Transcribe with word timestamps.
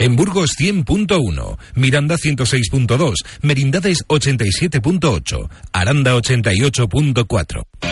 En 0.00 0.16
Burgos 0.16 0.52
100.1, 0.58 1.58
Miranda 1.74 2.16
106.2, 2.16 3.16
Merindades 3.42 3.98
87.8, 4.08 5.50
Aranda 5.72 6.16
88.4. 6.16 7.89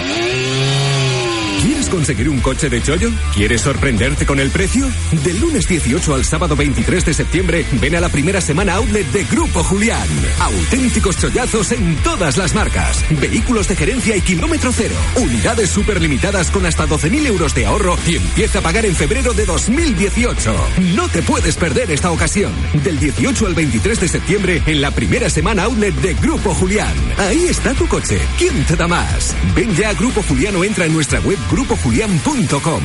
¿Quieres 1.88 2.06
conseguir 2.06 2.28
un 2.28 2.40
coche 2.40 2.68
de 2.68 2.82
chollo? 2.82 3.10
¿Quieres 3.34 3.62
sorprenderte 3.62 4.26
con 4.26 4.38
el 4.38 4.50
precio? 4.50 4.86
Del 5.24 5.40
lunes 5.40 5.66
18 5.66 6.14
al 6.14 6.24
sábado 6.24 6.54
23 6.54 7.02
de 7.06 7.14
septiembre, 7.14 7.64
ven 7.80 7.96
a 7.96 8.00
la 8.00 8.10
primera 8.10 8.42
semana 8.42 8.74
outlet 8.74 9.10
de 9.10 9.24
Grupo 9.24 9.64
Julián. 9.64 10.06
Auténticos 10.38 11.16
chollazos 11.16 11.72
en 11.72 11.96
todas 12.02 12.36
las 12.36 12.54
marcas. 12.54 13.02
Vehículos 13.18 13.68
de 13.68 13.76
gerencia 13.76 14.16
y 14.16 14.20
kilómetro 14.20 14.70
cero. 14.70 14.94
Unidades 15.16 15.70
súper 15.70 16.02
limitadas 16.02 16.50
con 16.50 16.66
hasta 16.66 16.86
12.000 16.86 17.26
euros 17.26 17.54
de 17.54 17.64
ahorro 17.64 17.96
y 18.06 18.16
empieza 18.16 18.58
a 18.58 18.62
pagar 18.62 18.84
en 18.84 18.94
febrero 18.94 19.32
de 19.32 19.46
2018. 19.46 20.54
No 20.94 21.08
te 21.08 21.22
puedes 21.22 21.56
perder 21.56 21.90
esta 21.90 22.10
ocasión. 22.10 22.52
Del 22.84 22.98
18 22.98 23.46
al 23.46 23.54
23 23.54 24.00
de 24.00 24.08
septiembre, 24.08 24.62
en 24.66 24.82
la 24.82 24.90
primera 24.90 25.30
semana 25.30 25.64
outlet 25.64 25.94
de 25.94 26.12
Grupo 26.14 26.52
Julián. 26.52 26.94
Ahí 27.16 27.46
está 27.48 27.72
tu 27.72 27.88
coche. 27.88 28.20
¿Quién 28.36 28.62
te 28.64 28.76
da 28.76 28.86
más? 28.86 29.34
Ven 29.54 29.74
ya 29.74 29.88
a 29.88 29.94
Grupo 29.94 30.22
Julián 30.22 30.54
o 30.56 30.64
entra 30.64 30.84
en 30.84 30.92
nuestra 30.92 31.20
web 31.20 31.38
grupojulián.com. 31.78 32.82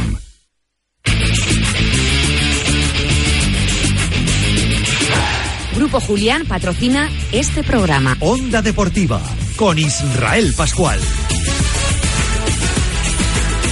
Grupo 5.75 5.99
Julián 5.99 6.45
patrocina 6.45 7.09
este 7.31 7.63
programa. 7.63 8.15
Onda 8.19 8.61
Deportiva 8.61 9.21
con 9.57 9.79
Israel 9.79 10.53
Pascual. 10.55 10.99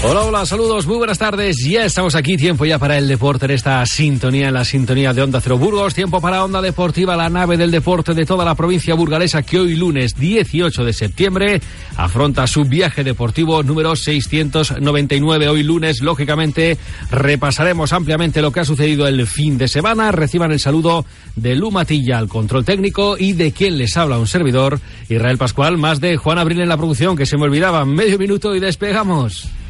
Hola, 0.04 0.24
hola, 0.24 0.48
saludos, 0.48 0.88
muy 0.88 0.98
buenas 0.98 1.20
tardes. 1.20 1.58
Ya 1.64 1.86
estamos 1.86 2.16
aquí, 2.16 2.36
tiempo 2.36 2.66
ya 2.66 2.80
para 2.80 2.98
el 2.98 3.08
deporte 3.08 3.46
en 3.46 3.52
esta 3.52 3.86
sintonía, 3.86 4.48
en 4.48 4.56
la 4.56 4.66
sintonía 4.66 5.14
de 5.14 5.22
Onda 5.22 5.40
Cero 5.42 5.60
Burgos. 5.60 5.94
Tiempo 5.94 6.20
para 6.20 6.44
Onda 6.44 6.60
Deportiva, 6.60 7.16
la 7.16 7.30
nave 7.30 7.56
del 7.56 7.70
deporte 7.70 8.16
de 8.16 8.26
toda 8.26 8.44
la 8.44 8.56
provincia 8.56 8.96
burgalesa 8.96 9.44
que 9.44 9.60
hoy 9.60 9.76
lunes 9.76 10.16
18 10.16 10.84
de 10.84 10.94
septiembre 10.94 11.62
afronta 11.98 12.48
su 12.48 12.64
viaje 12.64 13.04
deportivo 13.04 13.62
número 13.62 13.96
699. 13.96 15.50
Hoy 15.50 15.62
lunes, 15.62 16.02
lógicamente, 16.02 16.80
repasaremos 17.12 17.94
ampliamente 17.94 18.42
lo 18.42 18.52
que 18.52 18.62
ha 18.62 18.66
sucedido 18.66 19.08
el 19.08 19.28
fin 19.28 19.60
de 19.60 19.68
semana. 19.68 20.12
Reciban 20.12 20.52
el 20.52 20.60
saludo 20.60 21.06
de 21.36 21.56
Lu 21.56 21.70
Matilla 21.70 22.18
al 22.18 22.28
control 22.28 22.66
técnico 22.66 23.18
y 23.20 23.34
de 23.34 23.52
quien 23.52 23.78
les 23.78 23.96
habla 23.98 24.18
un 24.18 24.26
servidor, 24.26 24.80
Israel 25.10 25.38
Pascual, 25.38 25.78
más 25.78 26.02
de 26.02 26.18
Juan 26.18 26.40
Abril 26.40 26.62
en 26.62 26.70
la 26.70 26.78
producción, 26.78 27.16
que 27.16 27.28
se 27.28 27.38
me 27.38 27.44
olvidaba. 27.44 27.86
Medio 27.86 28.18
minuto 28.18 28.56
y 28.56 28.60
despegamos. 28.60 29.61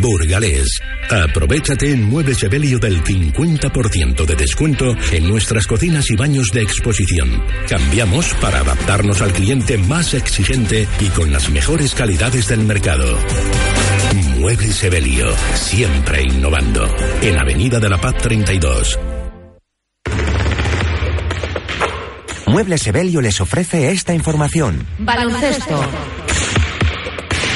Burgalés. 0.00 0.80
Aprovechate 1.10 1.90
en 1.90 2.04
Muebles 2.04 2.42
Evelio 2.42 2.78
del 2.78 3.02
50% 3.02 4.26
de 4.26 4.36
descuento 4.36 4.94
en 5.12 5.28
nuestras 5.28 5.66
cocinas 5.66 6.10
y 6.10 6.16
baños 6.16 6.48
de 6.52 6.62
exposición. 6.62 7.42
Cambiamos 7.68 8.34
para 8.34 8.60
adaptarnos 8.60 9.22
al 9.22 9.32
cliente 9.32 9.78
más 9.78 10.14
exigente 10.14 10.86
y 11.00 11.08
con 11.08 11.32
las 11.32 11.50
mejores 11.50 11.94
calidades 11.94 12.48
del 12.48 12.60
mercado. 12.60 13.18
Muebles 14.38 14.82
Evelio, 14.84 15.26
siempre 15.54 16.22
innovando. 16.22 16.94
En 17.22 17.38
Avenida 17.38 17.80
de 17.80 17.88
la 17.88 18.00
Paz 18.00 18.16
32. 18.18 19.17
Muebles 22.48 22.86
Evelio 22.86 23.20
les 23.20 23.40
ofrece 23.40 23.90
esta 23.90 24.14
información. 24.14 24.86
Baloncesto. 24.98 25.80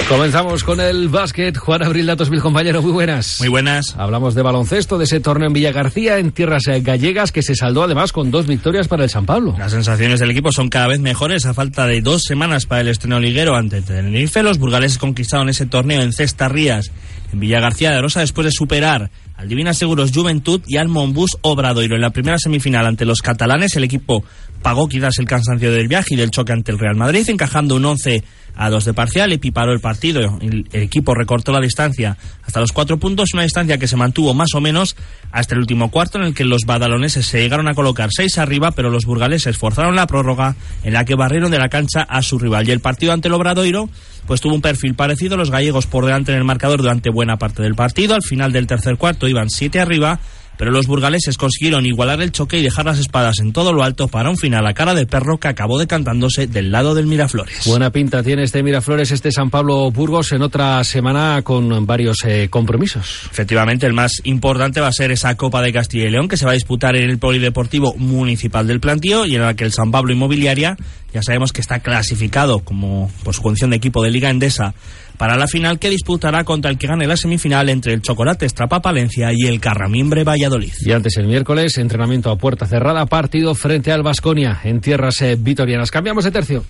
Comenzamos 0.08 0.62
con 0.62 0.80
el 0.80 1.08
básquet. 1.08 1.56
Juan 1.56 1.82
Abril, 1.82 2.04
datos 2.04 2.30
mil 2.30 2.40
compañeros, 2.40 2.84
muy 2.84 2.92
buenas. 2.92 3.38
Muy 3.40 3.48
buenas. 3.48 3.94
Hablamos 3.96 4.34
de 4.34 4.42
baloncesto, 4.42 4.98
de 4.98 5.04
ese 5.04 5.20
torneo 5.20 5.46
en 5.46 5.54
Villa 5.54 5.72
García, 5.72 6.18
en 6.18 6.32
tierras 6.32 6.66
eh, 6.66 6.80
gallegas, 6.82 7.32
que 7.32 7.40
se 7.40 7.54
saldó 7.54 7.82
además 7.82 8.12
con 8.12 8.30
dos 8.30 8.46
victorias 8.46 8.88
para 8.88 9.04
el 9.04 9.10
San 9.10 9.24
Pablo. 9.24 9.54
Las 9.58 9.72
sensaciones 9.72 10.20
del 10.20 10.30
equipo 10.30 10.52
son 10.52 10.68
cada 10.68 10.88
vez 10.88 11.00
mejores 11.00 11.46
a 11.46 11.54
falta 11.54 11.86
de 11.86 12.02
dos 12.02 12.24
semanas 12.24 12.66
para 12.66 12.82
el 12.82 12.88
estreno 12.88 13.18
liguero 13.18 13.56
ante 13.56 13.80
Tenerife. 13.80 14.42
Los 14.42 14.58
burgaleses 14.58 14.98
conquistaron 14.98 15.48
ese 15.48 15.64
torneo 15.64 16.02
en 16.02 16.12
Cesta 16.12 16.48
Rías, 16.48 16.90
en 17.32 17.40
Villa 17.40 17.60
García 17.60 17.92
de 17.92 18.02
Rosa, 18.02 18.20
después 18.20 18.44
de 18.44 18.52
superar 18.52 19.10
Divina 19.46 19.74
Seguros 19.74 20.12
Juventud 20.12 20.60
y 20.66 20.76
al 20.76 20.88
Monbus 20.88 21.38
Obradoiro. 21.42 21.96
En 21.96 22.02
la 22.02 22.10
primera 22.10 22.38
semifinal 22.38 22.86
ante 22.86 23.04
los 23.04 23.20
catalanes, 23.20 23.76
el 23.76 23.84
equipo 23.84 24.24
pagó 24.62 24.88
quizás 24.88 25.18
el 25.18 25.26
cansancio 25.26 25.72
del 25.72 25.88
viaje 25.88 26.14
y 26.14 26.16
del 26.16 26.30
choque 26.30 26.52
ante 26.52 26.72
el 26.72 26.78
Real 26.78 26.96
Madrid, 26.96 27.28
encajando 27.28 27.76
un 27.76 27.84
11 27.84 28.22
a 28.54 28.70
dos 28.70 28.84
de 28.84 28.92
parcial, 28.92 29.32
equiparó 29.32 29.72
el 29.72 29.80
partido, 29.80 30.20
el, 30.40 30.66
el, 30.72 30.82
equipo 30.82 31.14
recortó 31.14 31.52
la 31.52 31.60
distancia 31.60 32.18
hasta 32.44 32.60
los 32.60 32.72
cuatro 32.72 32.98
puntos, 32.98 33.30
una 33.32 33.44
distancia 33.44 33.78
que 33.78 33.86
se 33.88 33.96
mantuvo 33.96 34.34
más 34.34 34.54
o 34.54 34.60
menos 34.60 34.94
hasta 35.30 35.54
el 35.54 35.60
último 35.60 35.90
cuarto 35.90 36.18
en 36.18 36.24
el 36.24 36.34
que 36.34 36.44
los 36.44 36.62
badaloneses 36.66 37.26
se 37.26 37.40
llegaron 37.40 37.68
a 37.68 37.74
colocar 37.74 38.10
seis 38.14 38.38
arriba, 38.38 38.72
pero 38.72 38.90
los 38.90 39.06
burgaleses 39.06 39.56
forzaron 39.56 39.96
la 39.96 40.06
prórroga 40.06 40.54
en 40.84 40.92
la 40.92 41.04
que 41.04 41.14
barrieron 41.14 41.50
de 41.50 41.58
la 41.58 41.70
cancha 41.70 42.02
a 42.02 42.22
su 42.22 42.38
rival. 42.38 42.68
Y 42.68 42.72
el 42.72 42.80
partido 42.80 43.12
ante 43.12 43.28
el 43.28 43.34
Obradoiro 43.34 43.88
pues 44.26 44.40
tuvo 44.40 44.54
un 44.54 44.62
perfil 44.62 44.94
parecido, 44.94 45.36
los 45.36 45.50
gallegos 45.50 45.86
por 45.86 46.04
delante 46.04 46.32
en 46.32 46.38
el 46.38 46.44
marcador 46.44 46.80
durante 46.80 47.10
buena 47.10 47.36
parte 47.36 47.62
del 47.62 47.74
partido, 47.74 48.14
al 48.14 48.22
final 48.22 48.52
del 48.52 48.66
tercer 48.66 48.96
cuarto 48.96 49.28
iban 49.28 49.50
siete 49.50 49.80
arriba, 49.80 50.20
pero 50.62 50.70
los 50.70 50.86
burgaleses 50.86 51.38
consiguieron 51.38 51.86
igualar 51.86 52.22
el 52.22 52.30
choque 52.30 52.56
y 52.56 52.62
dejar 52.62 52.84
las 52.84 53.00
espadas 53.00 53.40
en 53.40 53.52
todo 53.52 53.72
lo 53.72 53.82
alto 53.82 54.06
para 54.06 54.30
un 54.30 54.36
final 54.36 54.64
a 54.64 54.74
cara 54.74 54.94
de 54.94 55.06
perro 55.06 55.38
que 55.38 55.48
acabó 55.48 55.76
decantándose 55.76 56.46
del 56.46 56.70
lado 56.70 56.94
del 56.94 57.08
Miraflores. 57.08 57.66
Buena 57.66 57.90
pinta 57.90 58.22
tiene 58.22 58.44
este 58.44 58.62
Miraflores, 58.62 59.10
este 59.10 59.32
San 59.32 59.50
Pablo 59.50 59.90
Burgos 59.90 60.30
en 60.30 60.40
otra 60.40 60.84
semana 60.84 61.42
con 61.42 61.84
varios 61.84 62.18
eh, 62.24 62.46
compromisos. 62.48 63.22
Efectivamente, 63.28 63.86
el 63.86 63.92
más 63.92 64.20
importante 64.22 64.80
va 64.80 64.86
a 64.86 64.92
ser 64.92 65.10
esa 65.10 65.36
Copa 65.36 65.62
de 65.62 65.72
Castilla 65.72 66.06
y 66.06 66.10
León 66.12 66.28
que 66.28 66.36
se 66.36 66.44
va 66.44 66.52
a 66.52 66.54
disputar 66.54 66.94
en 66.94 67.10
el 67.10 67.18
Polideportivo 67.18 67.96
Municipal 67.96 68.64
del 68.64 68.78
Plantío 68.78 69.26
y 69.26 69.34
en 69.34 69.42
la 69.42 69.54
que 69.54 69.64
el 69.64 69.72
San 69.72 69.90
Pablo 69.90 70.12
Inmobiliaria 70.12 70.76
ya 71.12 71.22
sabemos 71.22 71.52
que 71.52 71.60
está 71.60 71.80
clasificado 71.80 72.60
como 72.60 73.10
por 73.24 73.34
su 73.34 73.42
condición 73.42 73.70
de 73.70 73.78
equipo 73.78 74.00
de 74.00 74.10
Liga 74.12 74.30
Endesa 74.30 74.74
para 75.22 75.36
la 75.36 75.46
final 75.46 75.78
que 75.78 75.88
disputará 75.88 76.42
contra 76.42 76.68
el 76.68 76.76
que 76.76 76.88
gane 76.88 77.06
la 77.06 77.16
semifinal 77.16 77.68
entre 77.68 77.92
el 77.94 78.02
Chocolate 78.02 78.44
Estrapa 78.44 78.82
Palencia 78.82 79.28
y 79.32 79.46
el 79.46 79.60
Carramimbre 79.60 80.24
Valladolid. 80.24 80.72
Y 80.80 80.90
antes 80.90 81.16
el 81.16 81.28
miércoles, 81.28 81.78
entrenamiento 81.78 82.28
a 82.28 82.36
puerta 82.36 82.66
cerrada, 82.66 83.06
partido 83.06 83.54
frente 83.54 83.92
al 83.92 84.02
Vasconia 84.02 84.58
en 84.64 84.80
tierras 84.80 85.22
eh, 85.22 85.36
vitorianas. 85.38 85.92
Cambiamos 85.92 86.24
de 86.24 86.32
tercio. 86.32 86.64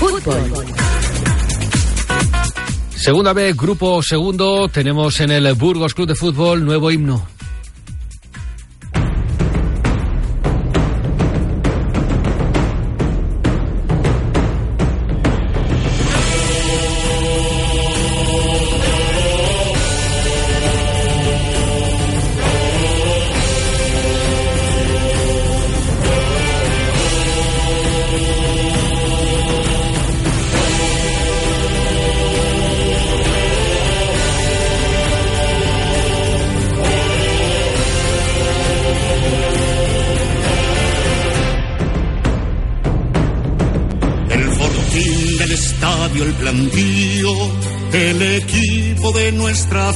Fútbol. 0.00 0.66
Segunda 2.96 3.32
vez, 3.32 3.56
grupo 3.56 4.02
segundo, 4.02 4.66
tenemos 4.66 5.20
en 5.20 5.30
el 5.30 5.54
Burgos 5.54 5.94
Club 5.94 6.08
de 6.08 6.16
Fútbol 6.16 6.64
nuevo 6.64 6.90
himno. 6.90 7.28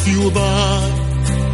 Ciudad. 0.06 0.90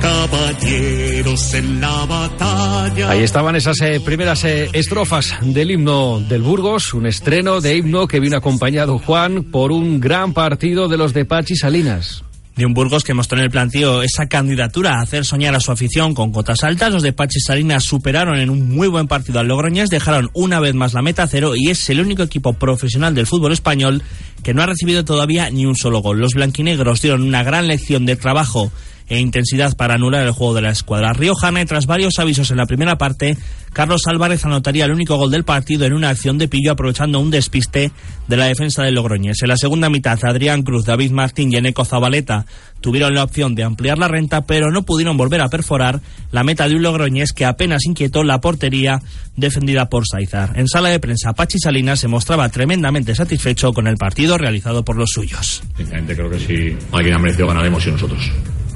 Caballeros 0.01 1.55
en 1.55 1.81
la 1.81 2.05
batalla. 2.07 3.11
Ahí 3.11 3.23
estaban 3.23 3.57
esas 3.57 3.81
eh, 3.81 4.01
primeras 4.05 4.45
eh, 4.45 4.69
estrofas 4.73 5.35
del 5.41 5.71
himno 5.71 6.21
del 6.21 6.43
Burgos, 6.43 6.93
un 6.93 7.07
estreno 7.07 7.61
de 7.61 7.77
himno 7.77 8.07
que 8.09 8.21
vino 8.21 8.37
acompañado 8.37 8.99
Juan 8.99 9.45
por 9.45 9.73
un 9.73 10.01
gran 10.01 10.33
partido 10.35 10.89
de 10.89 10.97
los 10.97 11.13
de 11.13 11.25
Pachi 11.25 11.57
Salinas 11.57 12.25
de 12.57 12.67
un 12.67 12.75
Burgos 12.75 13.05
que 13.05 13.15
mostró 13.15 13.39
en 13.39 13.45
el 13.45 13.51
plantío 13.51 14.03
esa 14.03 14.27
candidatura 14.27 14.95
a 14.95 15.03
hacer 15.03 15.25
soñar 15.25 15.55
a 15.55 15.61
su 15.61 15.73
afición 15.73 16.15
con 16.15 16.33
cotas 16.33 16.65
altas. 16.65 16.93
Los 16.93 17.03
de 17.03 17.13
Pachi 17.13 17.41
Salinas 17.41 17.85
superaron 17.85 18.39
en 18.39 18.51
un 18.51 18.69
muy 18.69 18.89
buen 18.89 19.09
partido 19.09 19.41
al 19.41 19.49
Logroñés, 19.49 19.89
dejaron 19.89 20.31
una 20.35 20.61
vez 20.61 20.75
más 20.75 20.93
la 20.93 21.03
meta 21.03 21.27
cero 21.27 21.55
y 21.57 21.71
es 21.71 21.89
el 21.91 22.01
único 22.01 22.23
equipo 22.23 22.53
profesional 22.53 23.15
del 23.15 23.27
fútbol 23.27 23.53
español 23.53 24.03
que 24.43 24.55
no 24.55 24.63
ha 24.63 24.67
recibido 24.67 25.05
todavía 25.05 25.51
ni 25.51 25.67
un 25.67 25.77
solo 25.77 26.01
gol. 26.01 26.19
Los 26.19 26.35
blanquinegros 26.35 27.01
dieron 27.01 27.23
una 27.23 27.43
gran 27.43 27.69
lección 27.69 28.05
de 28.07 28.17
trabajo 28.17 28.71
e 29.12 29.20
intensidad 29.20 29.76
para 29.76 29.94
anular 29.94 30.25
el 30.25 30.32
juego 30.32 30.55
de 30.55 30.62
la 30.62 30.70
escuadra 30.70 31.12
riojana 31.12 31.61
y 31.61 31.67
tras 31.67 31.85
varios 31.85 32.19
avisos 32.19 32.50
en 32.50 32.56
la 32.56 32.64
primera 32.64 32.97
parte, 32.97 33.37
Carlos 33.75 34.06
Álvarez 34.06 34.43
anotaría 34.47 34.87
el 34.87 34.93
único 34.93 35.17
gol 35.17 35.31
del 35.31 35.44
partido 35.44 35.85
en 35.85 35.93
una 35.93 36.09
acción 36.09 36.38
de 36.38 36.49
pillo 36.49 36.73
aprovechando 36.73 37.20
un 37.20 37.31
despiste 37.31 37.93
de 38.26 38.37
la 38.38 38.47
defensa 38.47 38.82
del 38.82 38.94
Logroñés. 38.94 39.43
En 39.43 39.49
la 39.49 39.59
segunda 39.59 39.91
mitad, 39.91 40.19
Adrián 40.25 40.62
Cruz, 40.62 40.87
David 40.87 41.11
Martín 41.11 41.53
y 41.53 41.56
Eneco 41.56 41.85
Zabaleta 41.85 42.47
tuvieron 42.81 43.14
la 43.14 43.25
opción 43.25 43.55
de 43.55 43.64
ampliar 43.64 43.99
la 43.99 44.09
renta, 44.09 44.47
pero 44.47 44.70
no 44.70 44.82
pudieron 44.82 45.19
volver 45.19 45.43
a 45.43 45.49
perforar 45.49 46.00
la 46.31 46.43
meta 46.43 46.67
de 46.67 46.75
un 46.75 46.82
Logroñés 46.82 47.32
que 47.32 47.44
apenas 47.44 47.85
inquietó 47.85 48.25
la 48.25 48.41
portería 48.41 49.03
defendida 49.37 49.91
por 49.91 50.05
Saizar. 50.06 50.58
En 50.58 50.69
sala 50.69 50.88
de 50.88 51.00
prensa, 51.00 51.35
Pachi 51.35 51.58
Salinas 51.58 52.00
se 52.00 52.08
mostraba 52.08 52.49
tremendamente 52.49 53.15
satisfecho 53.15 53.75
con 53.75 53.87
el 53.87 53.99
partido 53.99 54.38
realizado 54.38 54.85
por 54.87 54.97
los 54.97 55.11
suyos. 55.12 55.62
Sinceramente 55.76 56.17
creo 56.17 56.31
que 56.31 56.38
si 56.38 56.76
alguien 56.93 57.15
ha 57.15 57.19
merecido 57.19 57.49
ganar 57.49 57.67
hemos 57.67 57.82
sido 57.82 57.97
nosotros. 57.97 58.32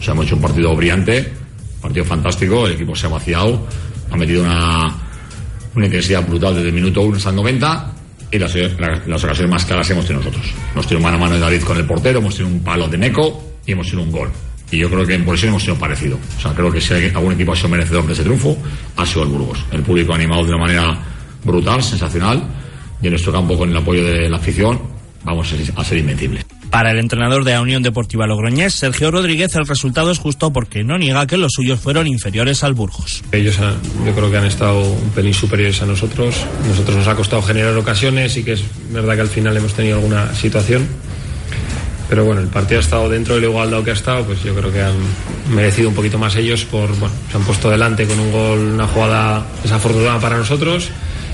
Sea, 0.06 0.14
hemos 0.14 0.26
hecho 0.26 0.36
un 0.36 0.42
partido 0.42 0.76
brillante, 0.76 1.32
partido 1.82 2.04
fantástico, 2.04 2.64
el 2.64 2.74
equipo 2.74 2.94
se 2.94 3.06
ha 3.06 3.08
vaciado, 3.08 3.66
ha 4.08 4.16
metido 4.16 4.44
una, 4.44 4.96
una 5.74 5.86
intensidad 5.86 6.24
brutal 6.24 6.54
desde 6.54 6.68
el 6.68 6.74
minuto 6.74 7.00
1 7.00 7.16
hasta 7.16 7.30
el 7.30 7.34
90 7.34 7.92
y 8.30 8.38
las 8.38 8.54
ocasiones 8.54 9.50
más 9.50 9.64
claras 9.64 9.90
hemos 9.90 10.06
tenido 10.06 10.22
nosotros. 10.22 10.54
Hemos 10.72 10.86
tenido 10.86 11.02
mano 11.02 11.16
a 11.16 11.20
mano 11.22 11.34
de 11.34 11.40
David 11.40 11.62
con 11.62 11.76
el 11.76 11.84
portero, 11.86 12.20
hemos 12.20 12.36
tenido 12.36 12.54
un 12.54 12.62
palo 12.62 12.86
de 12.86 12.98
Neco 12.98 13.56
y 13.66 13.72
hemos 13.72 13.88
tenido 13.88 14.06
un 14.06 14.12
gol. 14.12 14.30
Y 14.70 14.78
yo 14.78 14.88
creo 14.88 15.04
que 15.04 15.14
en 15.14 15.24
posición 15.24 15.48
hemos 15.48 15.64
sido 15.64 15.76
parecido. 15.76 16.20
O 16.38 16.40
sea, 16.40 16.52
creo 16.54 16.70
que 16.70 16.80
si 16.80 16.94
algún 16.94 17.32
equipo 17.32 17.50
ha 17.50 17.56
sido 17.56 17.70
merecedor 17.70 18.06
de 18.06 18.12
ese 18.12 18.22
triunfo, 18.22 18.56
ha 18.94 19.04
sido 19.04 19.24
el 19.24 19.30
Burgos. 19.30 19.58
El 19.72 19.82
público 19.82 20.12
ha 20.12 20.14
animado 20.14 20.44
de 20.44 20.50
una 20.50 20.58
manera 20.58 21.02
brutal, 21.42 21.82
sensacional, 21.82 22.44
y 23.02 23.06
en 23.08 23.10
nuestro 23.10 23.32
campo 23.32 23.58
con 23.58 23.70
el 23.70 23.76
apoyo 23.76 24.04
de 24.04 24.28
la 24.28 24.36
afición 24.36 24.95
vamos 25.26 25.52
a 25.76 25.84
ser 25.84 25.98
invencibles. 25.98 26.46
Para 26.70 26.92
el 26.92 26.98
entrenador 26.98 27.44
de 27.44 27.52
la 27.52 27.60
Unión 27.60 27.82
Deportiva 27.82 28.26
Logroñés, 28.26 28.74
Sergio 28.74 29.10
Rodríguez, 29.10 29.54
el 29.56 29.66
resultado 29.66 30.10
es 30.10 30.18
justo 30.18 30.52
porque 30.52 30.84
no 30.84 30.98
niega 30.98 31.26
que 31.26 31.36
los 31.36 31.52
suyos 31.52 31.80
fueron 31.80 32.06
inferiores 32.06 32.62
al 32.62 32.74
Burgos. 32.74 33.22
Ellos 33.32 33.58
han, 33.58 33.74
yo 34.04 34.14
creo 34.14 34.30
que 34.30 34.36
han 34.36 34.46
estado 34.46 34.80
un 34.80 35.10
pelín 35.10 35.34
superiores 35.34 35.82
a 35.82 35.86
nosotros. 35.86 36.36
Nosotros 36.68 36.96
nos 36.96 37.08
ha 37.08 37.14
costado 37.14 37.42
generar 37.42 37.76
ocasiones 37.76 38.36
y 38.36 38.44
que 38.44 38.52
es 38.52 38.62
verdad 38.90 39.16
que 39.16 39.20
al 39.22 39.28
final 39.28 39.56
hemos 39.56 39.74
tenido 39.74 39.96
alguna 39.96 40.32
situación. 40.34 40.86
Pero 42.08 42.24
bueno, 42.24 42.40
el 42.40 42.48
partido 42.48 42.78
ha 42.78 42.84
estado 42.84 43.08
dentro 43.08 43.34
del 43.34 43.44
igualdad 43.44 43.82
que 43.82 43.90
ha 43.90 43.94
estado, 43.94 44.24
pues 44.24 44.42
yo 44.44 44.54
creo 44.54 44.72
que 44.72 44.80
han 44.80 44.94
merecido 45.50 45.88
un 45.88 45.94
poquito 45.94 46.18
más 46.18 46.36
ellos 46.36 46.64
por, 46.64 46.88
bueno, 46.98 47.14
se 47.30 47.36
han 47.36 47.42
puesto 47.42 47.68
delante 47.68 48.06
con 48.06 48.20
un 48.20 48.30
gol, 48.30 48.58
una 48.60 48.86
jugada 48.86 49.44
desafortunada 49.62 50.20
para 50.20 50.36
nosotros 50.36 50.90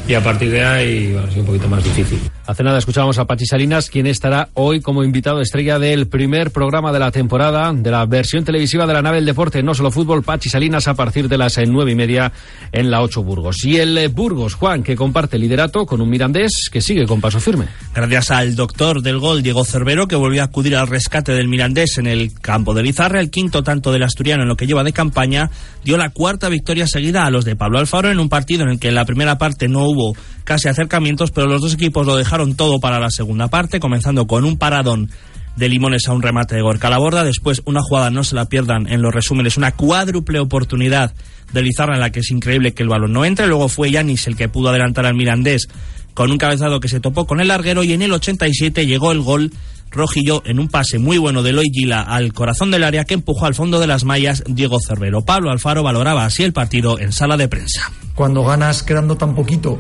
y 0.09 0.15
a 0.15 0.23
partir 0.23 0.51
de 0.51 0.65
ahí 0.65 1.13
bueno, 1.13 1.27
ha 1.27 1.31
sido 1.31 1.43
un 1.43 1.47
poquito 1.47 1.69
más 1.69 1.85
difícil. 1.85 2.19
Hace 2.45 2.65
nada 2.65 2.79
escuchábamos 2.79 3.19
a 3.19 3.25
Pachi 3.25 3.47
Salinas, 3.47 3.89
quien 3.89 4.09
estará 4.09 4.49
hoy 4.55 4.81
como 4.81 5.05
invitado 5.05 5.41
estrella 5.41 5.79
del 5.79 6.09
primer 6.09 6.51
programa 6.51 6.93
de 6.93 6.99
la 6.99 7.13
temporada 7.13 7.73
de 7.73 7.89
la 7.89 8.05
versión 8.05 8.45
televisiva 8.45 8.85
de 8.85 8.93
la 8.93 9.01
nave 9.01 9.19
del 9.19 9.27
deporte, 9.27 9.63
no 9.63 9.75
solo 9.75 9.93
fútbol, 9.93 10.25
Pachi 10.25 10.49
Salinas 10.49 10.89
a 10.89 10.95
partir 10.95 11.29
de 11.29 11.39
las 11.39 11.57
nueve 11.69 11.93
y 11.93 11.95
media 11.95 12.33
en 12.73 12.91
la 12.91 13.01
8 13.01 13.23
Burgos. 13.23 13.65
Y 13.65 13.77
el 13.77 14.09
Burgos, 14.09 14.55
Juan, 14.55 14.83
que 14.83 14.97
comparte 14.97 15.39
liderato 15.39 15.87
con 15.87 16.01
un 16.01 16.11
Mirandés 16.11 16.69
que 16.71 16.81
sigue 16.81 17.07
con 17.07 17.21
paso 17.21 17.39
firme. 17.39 17.67
Gracias 17.95 18.33
al 18.33 18.57
doctor 18.57 19.03
del 19.03 19.21
gol, 19.21 19.45
Diego 19.45 19.65
Cervero, 19.65 20.09
que 20.09 20.17
volvió 20.17 20.43
a 20.43 20.47
acudir 20.47 20.75
al 20.75 20.89
rescate 20.89 21.33
del 21.33 21.47
Mirandés 21.47 21.99
en 21.99 22.09
el 22.09 22.33
campo 22.41 22.75
de 22.75 22.83
Lizarra, 22.83 23.21
el 23.21 23.31
quinto 23.31 23.63
tanto 23.63 23.93
del 23.93 24.03
asturiano 24.03 24.43
en 24.43 24.49
lo 24.49 24.57
que 24.57 24.67
lleva 24.67 24.83
de 24.83 24.93
campaña, 24.93 25.49
dio 25.85 25.97
la 25.97 26.11
cuarta 26.11 26.49
victoria 26.49 26.89
seguida 26.89 27.25
a 27.25 27.31
los 27.31 27.45
de 27.45 27.55
Pablo 27.55 27.79
Alfaro 27.79 28.11
en 28.11 28.19
un 28.19 28.29
partido 28.29 28.65
en 28.65 28.71
el 28.71 28.81
que 28.81 28.89
en 28.89 28.97
la 28.97 29.05
primera 29.05 29.39
parte 29.39 29.69
no 29.69 29.85
hubo 29.85 30.17
casi 30.45 30.69
acercamientos, 30.69 31.31
pero 31.31 31.47
los 31.47 31.61
dos 31.61 31.75
equipos 31.75 32.07
lo 32.07 32.17
dejaron 32.17 32.55
todo 32.55 32.81
para 32.81 33.01
la 33.01 33.11
segunda 33.11 33.49
parte, 33.49 33.81
comenzando 33.81 34.27
con 34.27 34.45
un 34.45 34.57
paradón 34.57 35.11
de 35.57 35.69
Limones 35.69 36.09
a 36.09 36.13
un 36.13 36.23
remate 36.23 36.55
de 36.55 36.63
Gorka 36.63 36.89
a 36.89 36.91
la 36.91 36.99
borda. 36.99 37.25
Después, 37.25 37.63
una 37.65 37.83
jugada, 37.83 38.11
no 38.11 38.25
se 38.25 38.35
la 38.35 38.47
pierdan 38.47 38.87
en 38.91 39.03
los 39.03 39.15
resúmenes, 39.15 39.57
una 39.57 39.73
cuádruple 39.73 40.39
oportunidad 40.41 41.15
de 41.53 41.63
Lizarra 41.63 41.95
en 41.95 42.01
la 42.01 42.11
que 42.11 42.21
es 42.21 42.31
increíble 42.31 42.73
que 42.73 42.83
el 42.83 42.89
balón 42.89 43.13
no 43.13 43.25
entre. 43.25 43.47
Luego 43.47 43.69
fue 43.69 43.91
Yanis 43.91 44.27
el 44.27 44.37
que 44.37 44.49
pudo 44.49 44.71
adelantar 44.71 45.07
al 45.07 45.15
Mirandés 45.15 45.69
con 46.15 46.31
un 46.31 46.39
cabezado 46.39 46.81
que 46.81 46.89
se 46.89 47.01
topó 47.01 47.27
con 47.27 47.41
el 47.41 47.49
larguero 47.49 47.85
y 47.85 47.93
en 47.93 48.03
el 48.03 48.13
87 48.13 48.87
llegó 48.87 49.13
el 49.13 49.21
gol 49.21 49.51
rojillo 49.91 50.43
en 50.47 50.59
un 50.59 50.69
pase 50.69 50.99
muy 50.99 51.19
bueno 51.19 51.43
de 51.43 51.53
Loy 51.53 51.71
Gila 51.73 52.03
al 52.03 52.33
corazón 52.33 52.71
del 52.71 52.85
área 52.85 53.05
que 53.05 53.15
empujó 53.15 53.47
al 53.47 53.55
fondo 53.55 53.79
de 53.79 53.87
las 53.87 54.05
mallas 54.05 54.43
Diego 54.47 54.79
Cervero. 54.81 55.23
Pablo 55.23 55.51
Alfaro 55.51 55.83
valoraba 55.83 56.25
así 56.25 56.43
el 56.43 56.53
partido 56.53 56.99
en 56.99 57.13
sala 57.13 57.37
de 57.37 57.49
prensa. 57.49 57.93
Cuando 58.15 58.43
ganas 58.43 58.83
quedando 58.83 59.17
tan 59.17 59.35
poquito 59.35 59.79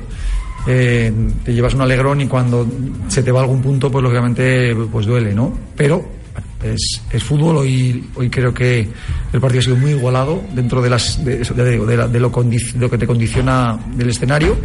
eh, 0.66 1.12
te 1.44 1.52
llevas 1.54 1.74
un 1.74 1.82
alegrón 1.82 2.20
y 2.20 2.26
cuando 2.26 2.66
se 3.08 3.22
te 3.22 3.32
va 3.32 3.40
algún 3.40 3.62
punto, 3.62 3.90
pues 3.90 4.02
lógicamente 4.02 4.74
pues 4.90 5.06
duele, 5.06 5.34
¿no? 5.34 5.52
Pero 5.76 6.04
es, 6.62 7.02
es 7.10 7.24
fútbol, 7.24 7.56
hoy, 7.56 8.08
hoy 8.14 8.30
creo 8.30 8.54
que 8.54 8.88
el 9.32 9.40
partido 9.40 9.60
ha 9.60 9.62
sido 9.64 9.76
muy 9.76 9.92
igualado 9.92 10.42
dentro 10.54 10.80
de, 10.80 10.90
las, 10.90 11.24
de, 11.24 11.38
de, 11.38 11.78
de, 11.86 11.96
la, 11.96 12.08
de 12.08 12.20
lo, 12.20 12.30
lo 12.30 12.90
que 12.90 12.98
te 12.98 13.06
condiciona 13.06 13.78
del 13.94 14.10
escenario. 14.10 14.56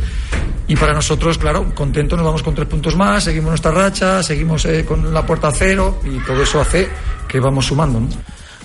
Y 0.67 0.75
para 0.75 0.93
nosotros, 0.93 1.37
claro, 1.37 1.73
contentos, 1.73 2.17
nos 2.17 2.25
vamos 2.25 2.43
con 2.43 2.53
tres 2.53 2.67
puntos 2.67 2.95
más, 2.95 3.23
seguimos 3.23 3.49
nuestra 3.49 3.71
racha, 3.71 4.21
seguimos 4.21 4.65
eh, 4.65 4.83
con 4.85 5.13
la 5.13 5.25
puerta 5.25 5.51
cero 5.51 6.01
y 6.03 6.19
todo 6.25 6.43
eso 6.43 6.59
hace 6.59 6.87
que 7.27 7.39
vamos 7.39 7.65
sumando, 7.65 8.01
¿no? 8.01 8.09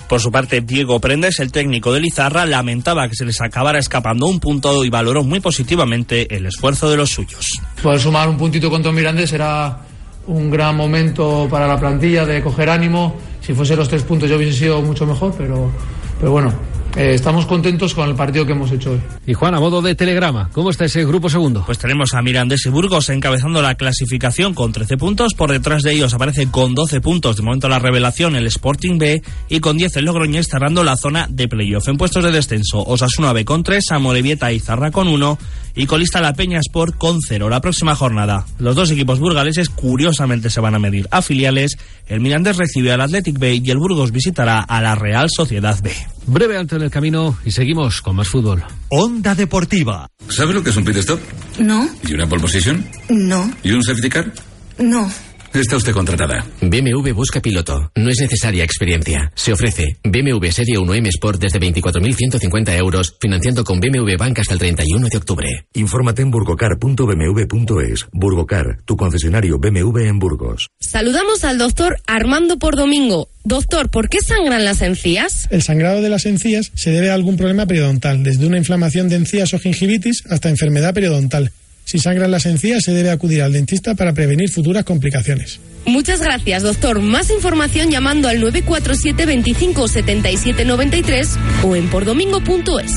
Por 0.07 0.19
su 0.19 0.31
parte, 0.31 0.61
Diego 0.61 0.99
Prendes, 0.99 1.39
el 1.39 1.51
técnico 1.51 1.93
de 1.93 1.99
Lizarra, 1.99 2.45
lamentaba 2.45 3.07
que 3.07 3.15
se 3.15 3.25
les 3.25 3.41
acabara 3.41 3.79
escapando 3.79 4.27
un 4.27 4.39
punto 4.39 4.83
y 4.85 4.89
valoró 4.89 5.23
muy 5.23 5.39
positivamente 5.39 6.35
el 6.35 6.45
esfuerzo 6.45 6.89
de 6.89 6.97
los 6.97 7.09
suyos. 7.09 7.45
Poder 7.81 7.99
sumar 7.99 8.29
un 8.29 8.37
puntito 8.37 8.69
contra 8.69 8.91
Mirandés 8.91 9.29
será 9.29 9.79
un 10.27 10.49
gran 10.49 10.75
momento 10.75 11.47
para 11.49 11.67
la 11.67 11.79
plantilla 11.79 12.25
de 12.25 12.41
coger 12.41 12.69
ánimo. 12.69 13.15
Si 13.41 13.53
fuese 13.53 13.75
los 13.75 13.89
tres 13.89 14.03
puntos 14.03 14.29
ya 14.29 14.35
hubiese 14.35 14.57
sido 14.57 14.81
mucho 14.81 15.05
mejor, 15.05 15.33
pero, 15.37 15.71
pero 16.19 16.31
bueno, 16.31 16.53
eh, 16.95 17.13
estamos 17.13 17.45
contentos 17.45 17.93
con 17.93 18.09
el 18.09 18.15
partido 18.15 18.45
que 18.45 18.51
hemos 18.51 18.71
hecho 18.71 18.91
hoy. 18.91 19.01
Y 19.25 19.33
Juan, 19.33 19.55
a 19.55 19.59
modo 19.59 19.81
de 19.81 19.95
telegrama, 19.95 20.49
¿cómo 20.51 20.69
está 20.69 20.85
ese 20.85 21.05
grupo 21.05 21.29
segundo? 21.29 21.63
Pues 21.65 21.77
tenemos 21.77 22.13
a 22.13 22.21
Mirandés 22.21 22.65
y 22.65 22.69
Burgos 22.69 23.09
encabezando 23.09 23.61
la 23.61 23.75
clasificación 23.75 24.53
con 24.53 24.71
13 24.71 24.97
puntos. 24.97 25.33
Por 25.33 25.51
detrás 25.51 25.83
de 25.83 25.93
ellos 25.93 26.13
aparece 26.13 26.47
con 26.49 26.75
12 26.75 27.01
puntos, 27.01 27.37
de 27.37 27.43
momento 27.43 27.69
la 27.69 27.79
revelación, 27.79 28.35
el 28.35 28.47
Sporting 28.47 28.97
B. 28.97 29.21
Y 29.49 29.59
con 29.59 29.77
10 29.77 29.97
el 29.97 30.05
Logroñés 30.05 30.47
cerrando 30.47 30.83
la 30.83 30.97
zona 30.97 31.27
de 31.29 31.47
playoff. 31.47 31.87
En 31.87 31.97
puestos 31.97 32.23
de 32.23 32.31
descenso, 32.31 32.83
Osasuna 32.83 33.33
B 33.33 33.45
con 33.45 33.63
3, 33.63 33.91
Amorebieta 33.91 34.51
y 34.51 34.59
Zarra 34.59 34.91
con 34.91 35.07
1. 35.07 35.37
Y 35.75 35.87
colista 35.87 36.21
la 36.21 36.33
Peña 36.33 36.59
Sport 36.59 36.97
con 36.97 37.19
0. 37.27 37.49
La 37.49 37.59
próxima 37.61 37.95
jornada, 37.95 38.45
los 38.59 38.75
dos 38.75 38.91
equipos 38.91 39.19
burgaleses 39.19 39.69
curiosamente 39.69 40.49
se 40.51 40.59
van 40.59 40.75
a 40.75 40.79
medir 40.79 41.07
a 41.09 41.21
filiales. 41.21 41.77
El 42.07 42.19
Mirandés 42.19 42.57
recibe 42.57 42.91
al 42.91 43.01
Athletic 43.01 43.39
B 43.39 43.55
y 43.63 43.71
el 43.71 43.77
Burgos 43.77 44.11
visitará 44.11 44.59
a 44.59 44.81
la 44.81 44.93
Real 44.95 45.27
Sociedad 45.35 45.79
B. 45.81 45.91
Breve 46.27 46.57
alto 46.57 46.75
en 46.75 46.83
el 46.83 46.91
camino 46.91 47.37
y 47.43 47.51
seguimos 47.51 48.01
con 48.01 48.15
más 48.15 48.27
fútbol. 48.27 48.63
Onda 48.89 49.33
Deportiva. 49.35 50.07
¿Sabe 50.29 50.53
lo 50.53 50.63
que 50.63 50.69
es 50.69 50.75
un 50.77 50.85
pit 50.85 50.97
stop? 50.97 51.19
No, 51.59 51.89
¿Y 52.07 52.13
una 52.13 52.27
pole 52.27 52.41
position? 52.41 52.85
no, 53.09 53.51
¿Y 53.63 53.71
un 53.71 53.83
safety 53.83 54.09
car? 54.09 54.31
no. 54.77 55.11
Está 55.53 55.77
usted 55.77 55.93
contratada. 55.93 56.43
BMW 56.61 57.13
busca 57.13 57.39
piloto. 57.39 57.91
No 57.93 58.09
es 58.09 58.19
necesaria 58.19 58.63
experiencia. 58.63 59.31
Se 59.35 59.53
ofrece 59.53 59.97
BMW 60.03 60.49
Serie 60.49 60.79
1M 60.79 61.07
Sport 61.09 61.39
desde 61.39 61.59
24.150 61.59 62.75
euros, 62.75 63.15
financiando 63.21 63.63
con 63.63 63.79
BMW 63.79 64.17
Bank 64.17 64.39
hasta 64.39 64.53
el 64.53 64.59
31 64.59 65.07
de 65.11 65.17
octubre. 65.17 65.67
Infórmate 65.75 66.23
en 66.23 66.31
burgocar.bmw.es. 66.31 68.07
Burgocar, 68.11 68.79
tu 68.83 68.97
concesionario 68.97 69.59
BMW 69.59 70.07
en 70.07 70.17
Burgos. 70.17 70.69
Saludamos 70.79 71.43
al 71.43 71.59
doctor 71.59 71.97
Armando 72.07 72.57
por 72.57 72.75
Domingo. 72.75 73.29
Doctor, 73.43 73.91
¿por 73.91 74.09
qué 74.09 74.21
sangran 74.21 74.65
las 74.65 74.81
encías? 74.81 75.47
El 75.51 75.61
sangrado 75.61 76.01
de 76.01 76.09
las 76.09 76.25
encías 76.25 76.71
se 76.73 76.89
debe 76.89 77.11
a 77.11 77.13
algún 77.13 77.37
problema 77.37 77.67
periodontal, 77.67 78.23
desde 78.23 78.47
una 78.47 78.57
inflamación 78.57 79.07
de 79.07 79.17
encías 79.17 79.53
o 79.53 79.59
gingivitis 79.59 80.23
hasta 80.31 80.49
enfermedad 80.49 80.95
periodontal. 80.95 81.51
Si 81.93 81.99
sangran 81.99 82.31
las 82.31 82.47
encías, 82.47 82.83
se 82.83 82.91
debe 82.91 83.11
acudir 83.11 83.43
al 83.43 83.53
dentista 83.53 83.93
para 83.93 84.13
prevenir 84.13 84.49
futuras 84.49 84.83
complicaciones. 84.83 85.59
Muchas 85.85 86.21
gracias, 86.21 86.63
doctor. 86.63 86.99
Más 87.03 87.29
información 87.29 87.91
llamando 87.91 88.27
al 88.29 88.39
947 88.39 89.27
25 89.27 89.87
77 89.87 90.65
93 90.65 91.37
o 91.63 91.75
en 91.75 91.87
pordomingo.es. 91.89 92.91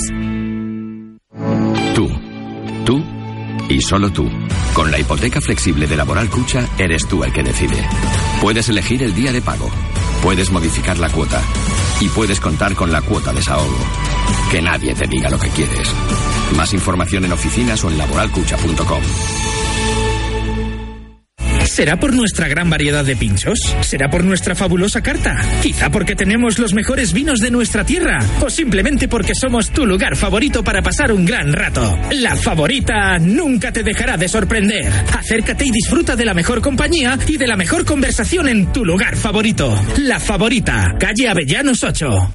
Tú, 1.94 2.08
tú 2.86 3.04
y 3.68 3.82
solo 3.82 4.10
tú. 4.10 4.30
Con 4.72 4.90
la 4.90 4.98
hipoteca 4.98 5.42
flexible 5.42 5.86
de 5.86 5.96
Laboral 5.98 6.30
Cucha, 6.30 6.66
eres 6.78 7.06
tú 7.06 7.22
el 7.22 7.34
que 7.34 7.42
decide. 7.42 7.76
Puedes 8.40 8.70
elegir 8.70 9.02
el 9.02 9.14
día 9.14 9.30
de 9.30 9.42
pago, 9.42 9.70
puedes 10.26 10.50
modificar 10.50 10.98
la 10.98 11.08
cuota 11.08 11.40
y 12.00 12.08
puedes 12.08 12.40
contar 12.40 12.74
con 12.74 12.90
la 12.90 13.00
cuota 13.00 13.32
desahogo. 13.32 13.78
Que 14.50 14.60
nadie 14.60 14.92
te 14.92 15.06
diga 15.06 15.30
lo 15.30 15.38
que 15.38 15.50
quieres. 15.50 15.88
Más 16.56 16.72
información 16.72 17.26
en 17.26 17.32
oficinas 17.32 17.84
o 17.84 17.90
en 17.90 17.96
laboralcucha.com. 17.96 19.65
¿Será 21.76 22.00
por 22.00 22.14
nuestra 22.14 22.48
gran 22.48 22.70
variedad 22.70 23.04
de 23.04 23.16
pinchos? 23.16 23.58
¿Será 23.82 24.08
por 24.08 24.24
nuestra 24.24 24.54
fabulosa 24.54 25.02
carta? 25.02 25.36
¿Quizá 25.62 25.90
porque 25.90 26.16
tenemos 26.16 26.58
los 26.58 26.72
mejores 26.72 27.12
vinos 27.12 27.38
de 27.40 27.50
nuestra 27.50 27.84
tierra? 27.84 28.18
¿O 28.40 28.48
simplemente 28.48 29.08
porque 29.08 29.34
somos 29.34 29.68
tu 29.68 29.84
lugar 29.84 30.16
favorito 30.16 30.64
para 30.64 30.80
pasar 30.80 31.12
un 31.12 31.26
gran 31.26 31.52
rato? 31.52 31.98
La 32.12 32.34
favorita 32.34 33.18
nunca 33.18 33.72
te 33.72 33.82
dejará 33.82 34.16
de 34.16 34.26
sorprender. 34.26 34.90
Acércate 35.18 35.66
y 35.66 35.70
disfruta 35.70 36.16
de 36.16 36.24
la 36.24 36.32
mejor 36.32 36.62
compañía 36.62 37.18
y 37.26 37.36
de 37.36 37.46
la 37.46 37.56
mejor 37.56 37.84
conversación 37.84 38.48
en 38.48 38.72
tu 38.72 38.82
lugar 38.82 39.14
favorito. 39.14 39.78
La 39.98 40.18
favorita, 40.18 40.96
calle 40.98 41.28
Avellanos 41.28 41.84
8. 41.84 42.32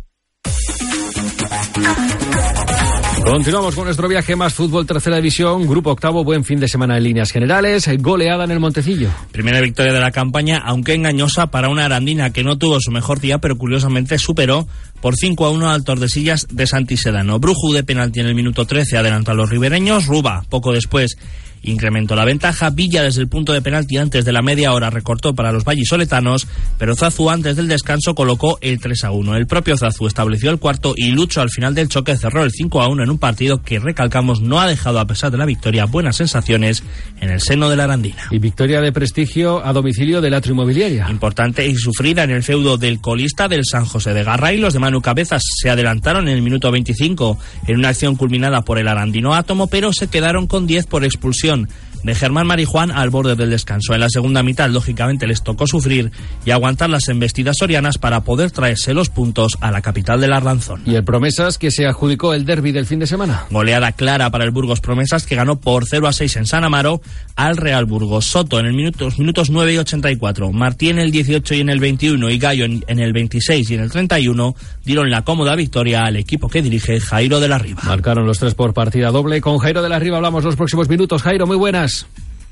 Continuamos 3.24 3.76
con 3.76 3.86
nuestro 3.86 4.08
viaje 4.08 4.36
más 4.36 4.54
fútbol 4.54 4.86
tercera 4.86 5.18
división, 5.18 5.68
grupo 5.68 5.92
octavo, 5.92 6.24
buen 6.24 6.44
fin 6.44 6.60
de 6.60 6.68
semana 6.68 6.98
en 6.98 7.04
líneas 7.04 7.32
generales, 7.32 7.88
goleada 8.00 8.44
en 8.44 8.52
el 8.52 8.60
Montecillo. 8.60 9.10
Primera 9.32 9.62
victoria 9.62 9.94
de 9.94 10.00
la 10.00 10.12
campaña, 10.12 10.58
aunque 10.66 10.96
engañosa 10.96 11.48
para 11.48 11.70
una 11.70 11.86
arandina 11.86 12.34
que 12.34 12.44
no 12.44 12.58
tuvo 12.58 12.80
su 12.82 12.92
mejor 12.92 13.20
día, 13.20 13.38
pero 13.38 13.58
curiosamente 13.58 14.18
superó 14.18 14.68
por 15.02 15.16
5 15.16 15.46
a 15.46 15.50
1 15.52 15.70
al 15.70 15.84
Tordesillas 15.84 16.48
de 16.50 16.66
Santisedano. 16.66 17.40
Bruju 17.40 17.74
de 17.74 17.84
penalti 17.84 18.20
en 18.20 18.28
el 18.28 18.36
minuto 18.36 18.66
13 18.66 18.98
adelantó 18.98 19.32
a 19.32 19.36
los 19.36 19.50
ribereños, 19.50 20.08
Ruba 20.08 20.44
poco 20.50 20.74
después 20.74 21.16
incrementó 21.64 22.16
la 22.16 22.26
ventaja. 22.26 22.70
Villa 22.70 23.04
desde 23.04 23.22
el 23.22 23.28
punto 23.28 23.54
de 23.54 23.62
penalti 23.62 23.98
antes 23.98 24.26
de 24.26 24.32
la 24.32 24.42
media 24.42 24.74
hora 24.74 24.90
recortó 24.90 25.34
para 25.34 25.52
los 25.52 25.64
vallisoletanos, 25.64 26.48
pero 26.78 26.96
Zazu 26.96 27.30
antes 27.30 27.56
del 27.56 27.68
descanso 27.68 28.16
colocó 28.16 28.58
el 28.62 28.80
3 28.80 29.04
a 29.06 29.12
1. 29.12 29.36
El 29.36 29.48
propio 29.48 29.78
Zazu 29.78 30.08
estableció 30.08 30.52
el 30.52 30.60
cuarto 30.60 30.94
y 30.96 31.12
Lucho 31.12 31.42
al 31.42 31.50
final 31.50 31.76
del 31.76 31.90
choque 31.90 32.18
cerró 32.18 32.44
el 32.44 32.52
5 32.52 32.82
a 32.82 32.90
1 32.90 33.04
en 33.04 33.10
un 33.10 33.18
partido 33.18 33.62
que 33.62 33.80
recalcamos 33.80 34.42
no 34.42 34.60
ha 34.60 34.68
dejado 34.68 35.00
a 35.00 35.08
pesar 35.08 35.32
de 35.32 35.38
la 35.38 35.46
victoria 35.46 35.86
buenas 35.86 36.18
sensaciones 36.18 36.84
en 37.20 37.30
el 37.30 37.42
seno 37.42 37.70
de 37.70 37.76
la 37.76 37.84
Arandina. 37.86 38.28
Y 38.32 38.40
victoria 38.40 38.82
de 38.82 38.92
prestigio 38.92 39.66
a 39.66 39.74
domicilio 39.74 40.22
del 40.22 40.34
Atrio 40.34 40.54
Inmobiliaria. 40.54 41.08
Importante 41.10 41.68
y 41.68 41.76
sufrida 41.76 42.24
en 42.24 42.32
el 42.32 42.44
feudo 42.44 42.78
del 42.78 43.02
colista 43.02 43.48
del 43.48 43.66
San 43.66 43.86
José 43.86 44.14
de 44.14 44.24
Garra 44.24 44.54
y 44.54 44.58
los 44.58 44.74
de 44.74 44.80
Manu 44.80 45.02
Cabezas 45.02 45.42
se 45.62 45.70
adelantaron 45.70 46.28
en 46.28 46.36
el 46.36 46.42
minuto 46.42 46.72
25 46.72 47.38
en 47.68 47.78
una 47.78 47.90
acción 47.90 48.16
culminada 48.16 48.62
por 48.62 48.80
el 48.80 48.88
Arandino 48.88 49.34
Átomo, 49.34 49.68
pero 49.68 49.94
se 49.94 50.08
quedaron 50.08 50.48
con 50.48 50.68
10 50.68 50.88
por 50.88 51.04
expulsión 51.04 51.51
Constitución 51.52 51.68
de 52.04 52.16
Germán 52.16 52.48
Marijuán 52.48 52.92
al 52.92 53.10
borde 53.10 53.36
del 53.36 53.50
descanso. 53.50 53.94
En 53.94 54.00
la 54.00 54.10
segunda 54.10 54.44
mitad, 54.44 54.70
lógicamente, 54.70 55.28
les 55.28 55.44
tocó 55.44 55.68
sufrir 55.68 56.12
y 56.46 56.52
aguantar 56.52 56.90
las 56.90 57.08
embestidas 57.10 57.58
sorianas 57.60 57.98
para 57.98 58.22
poder 58.22 58.52
traerse 58.52 58.94
los 58.94 59.10
puntos 59.10 59.58
a 59.62 59.72
la 59.72 59.82
capital 59.82 60.22
del 60.22 60.34
Arlanzón. 60.34 60.82
¿Y 60.86 60.96
el 60.96 61.04
Promesas 61.04 61.58
que 61.58 61.72
se 61.72 61.86
adjudicó 61.86 62.34
el 62.34 62.46
derby 62.46 62.72
del 62.72 62.86
fin 62.86 63.00
de 63.00 63.08
semana? 63.08 63.46
Goleada 63.50 63.92
clara 63.92 64.30
para 64.30 64.44
el 64.44 64.52
Burgos 64.52 64.82
Promesas 64.82 65.26
que 65.26 65.36
ganó 65.36 65.60
por 65.60 65.86
0 65.86 66.08
a 66.08 66.14
6 66.14 66.38
en 66.38 66.46
San 66.46 66.64
Amaro 66.64 67.02
al 67.36 67.58
Real 67.58 67.86
Burgos. 67.86 68.26
Soto 68.26 68.60
en 68.60 68.66
el 68.66 68.74
minutos, 68.74 69.20
minutos 69.20 69.50
9 69.50 69.74
y 69.74 69.78
84, 69.78 70.52
Martí 70.52 70.90
en 70.90 71.00
el 71.00 71.12
18 71.12 71.56
y 71.56 71.60
en 71.60 71.70
el 71.70 71.80
21 71.80 72.30
y 72.30 72.38
Gallo 72.38 72.66
en, 72.66 72.84
en 72.88 73.00
el 73.00 73.14
26 73.14 73.70
y 73.70 73.76
en 73.76 73.82
el 73.82 73.92
31 73.92 74.56
dieron 74.86 75.10
la 75.10 75.24
cómoda 75.24 75.56
victoria 75.56 76.06
al 76.06 76.16
equipo 76.16 76.50
que 76.50 76.62
dirige 76.62 77.00
Jairo 77.00 77.40
de 77.40 77.48
la 77.48 77.58
Riva. 77.58 77.82
Marcaron 77.84 78.26
los 78.26 78.40
tres 78.40 78.56
por 78.56 78.74
partida 78.74 79.12
doble. 79.12 79.42
Con 79.42 79.58
Jairo 79.58 79.82
de 79.82 79.90
la 79.90 80.00
Riva 80.00 80.18
hablamos 80.18 80.44
los 80.44 80.56
próximos 80.56 80.90
minutos. 80.90 81.22
Jairo, 81.22 81.48
muy 81.48 81.58
buenas. 81.58 81.91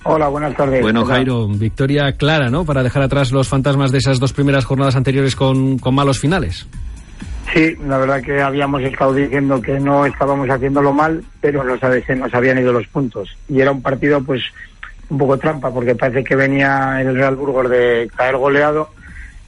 Hola, 0.04 0.28
buenas 0.30 0.56
tardes. 0.56 0.82
Bueno, 0.82 1.02
Hola. 1.02 1.16
Jairo, 1.16 1.48
victoria 1.48 2.12
clara, 2.14 2.50
¿no? 2.50 2.64
Para 2.66 2.84
dejar 2.84 3.04
atrás 3.04 3.32
los 3.32 3.48
fantasmas 3.48 3.92
de 3.92 3.98
esas 3.98 4.20
dos 4.20 4.32
primeras 4.32 4.66
jornadas 4.66 4.96
anteriores 4.96 5.36
con, 5.36 5.78
con 5.78 5.94
malos 5.94 6.20
finales. 6.20 6.68
Sí, 7.54 7.76
la 7.86 7.98
verdad 7.98 8.22
que 8.22 8.42
habíamos 8.42 8.82
estado 8.84 9.14
diciendo 9.14 9.62
que 9.62 9.80
no 9.80 10.06
estábamos 10.06 10.50
haciéndolo 10.50 10.94
mal, 10.94 11.24
pero 11.42 11.64
nos, 11.64 11.80
nos 11.82 12.34
habían 12.34 12.60
ido 12.60 12.72
los 12.72 12.88
puntos. 12.88 13.36
Y 13.50 13.60
era 13.60 13.72
un 13.72 13.82
partido, 13.82 14.22
pues, 14.24 14.44
un 15.10 15.18
poco 15.18 15.38
trampa, 15.38 15.72
porque 15.72 15.96
parece 15.96 16.24
que 16.24 16.36
venía 16.36 17.02
el 17.02 17.16
Real 17.16 17.36
Burgos 17.36 17.70
de 17.70 18.10
caer 18.16 18.38
goleado 18.38 18.90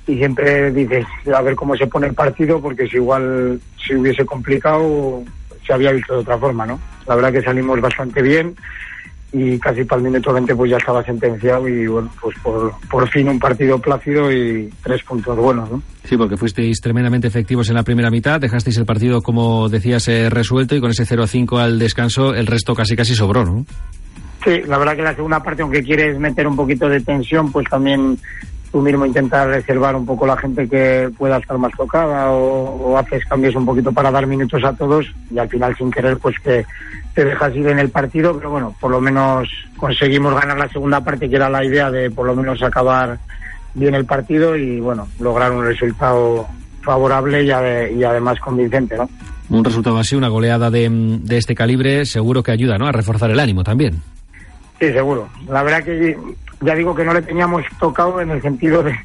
y 0.08 0.18
siempre 0.18 0.72
dices, 0.72 1.06
a 1.34 1.42
ver 1.42 1.56
cómo 1.56 1.76
se 1.76 1.88
pone 1.88 2.08
el 2.08 2.16
partido, 2.16 2.60
porque 2.60 2.88
si 2.88 2.98
igual 2.98 3.62
se 3.86 3.96
hubiese 3.96 4.26
complicado, 4.26 5.24
se 5.66 5.72
había 5.72 5.92
visto 5.92 6.14
de 6.14 6.20
otra 6.22 6.40
forma, 6.40 6.66
¿no? 6.66 6.80
La 7.08 7.16
verdad 7.16 7.32
que 7.32 7.44
salimos 7.44 7.80
bastante 7.80 8.22
bien 8.22 8.56
y 9.34 9.58
casi 9.60 9.84
para 9.86 10.02
el 10.02 10.10
minuto 10.10 10.34
20 10.34 10.56
pues 10.56 10.72
ya 10.72 10.78
estaba 10.78 11.04
sentenciado 11.04 11.68
y 11.68 11.88
bueno, 11.88 12.12
pues 12.22 12.38
por, 12.44 12.74
por 12.90 13.08
fin 13.10 13.30
un 13.30 13.40
partido 13.40 13.80
plácido 13.80 14.32
y 14.32 14.70
tres 14.84 15.04
puntos 15.04 15.38
buenos, 15.38 15.72
¿no? 15.72 15.82
Sí, 16.04 16.18
porque 16.18 16.36
fuisteis 16.36 16.82
tremendamente 16.82 17.28
efectivos 17.28 17.70
en 17.70 17.76
la 17.76 17.84
primera 17.84 18.10
mitad, 18.10 18.42
dejasteis 18.42 18.78
el 18.78 18.86
partido, 18.86 19.22
como 19.22 19.70
decías, 19.70 20.08
eh, 20.10 20.30
resuelto 20.30 20.76
y 20.76 20.82
con 20.82 20.92
ese 20.92 21.06
0 21.06 21.24
a 21.24 21.28
5 21.28 21.60
al 21.60 21.80
descanso, 21.80 22.34
el 22.34 22.48
resto 22.48 22.76
casi 22.76 22.96
casi 22.96 23.16
sobró, 23.16 23.46
¿no? 23.46 23.66
Sí, 24.44 24.62
la 24.68 24.78
verdad 24.78 24.96
que 24.96 25.04
la 25.04 25.16
segunda 25.16 25.42
parte, 25.42 25.62
aunque 25.62 25.84
quieres 25.84 26.20
meter 26.20 26.48
un 26.48 26.56
poquito 26.56 26.90
de 26.90 27.00
tensión, 27.00 27.52
pues 27.52 27.68
también 27.70 28.18
tú 28.72 28.82
mismo 28.82 29.06
intentar 29.06 29.48
reservar 29.50 29.96
un 29.96 30.06
poco 30.06 30.26
la 30.26 30.38
gente 30.38 30.68
que 30.68 31.10
pueda 31.18 31.38
estar 31.38 31.58
más 31.58 31.72
tocada 31.76 32.32
o, 32.32 32.92
o 32.92 32.98
haces 32.98 33.26
cambios 33.26 33.56
un 33.56 33.66
poquito 33.66 33.92
para 33.92 34.12
dar 34.12 34.26
minutos 34.28 34.64
a 34.64 34.74
todos 34.74 35.06
y 35.30 35.38
al 35.38 35.50
final 35.50 35.76
sin 35.78 35.92
querer 35.92 36.18
pues 36.18 36.36
que 36.40 36.66
te 37.14 37.26
dejas 37.26 37.54
ir 37.56 37.68
en 37.68 37.80
el 37.80 37.90
partido, 37.90 38.34
pero 38.38 38.50
bueno, 38.52 38.74
por 38.80 38.90
lo 38.92 39.02
menos 39.02 39.50
conseguimos 39.76 40.34
ganar 40.34 40.58
la 40.58 40.70
segunda 40.70 41.02
parte 41.04 41.30
que 41.30 41.36
era 41.36 41.50
la 41.50 41.66
idea 41.66 41.92
de 41.92 42.10
por 42.10 42.26
lo 42.26 42.36
menos 42.36 42.62
acabar 42.64 43.20
bien 43.74 43.96
el 43.96 44.06
partido 44.06 44.56
y 44.56 44.80
bueno, 44.80 45.08
lograr 45.20 45.52
un 45.52 45.66
resultado 45.66 46.48
favorable 46.82 47.44
y, 47.44 47.50
ade- 47.50 47.92
y 47.96 48.04
además 48.04 48.40
convincente, 48.40 48.96
¿no? 48.98 49.10
Un 49.50 49.66
resultado 49.66 49.98
así, 49.98 50.16
una 50.16 50.30
goleada 50.30 50.72
de, 50.72 50.90
de 50.90 51.38
este 51.38 51.54
calibre, 51.56 52.06
seguro 52.06 52.42
que 52.42 52.52
ayuda, 52.54 52.78
¿no? 52.78 52.88
A 52.88 52.92
reforzar 52.94 53.30
el 53.32 53.40
ánimo 53.40 53.64
también. 53.66 54.02
Sí, 54.80 54.92
seguro. 54.94 55.28
La 55.50 55.62
verdad 55.62 55.84
que 55.84 56.18
ya 56.62 56.76
digo 56.76 56.96
que 56.96 57.04
no 57.04 57.14
le 57.14 57.22
teníamos 57.22 57.64
tocado 57.80 58.22
en 58.22 58.32
el 58.32 58.42
sentido 58.42 58.84
de, 58.84 58.96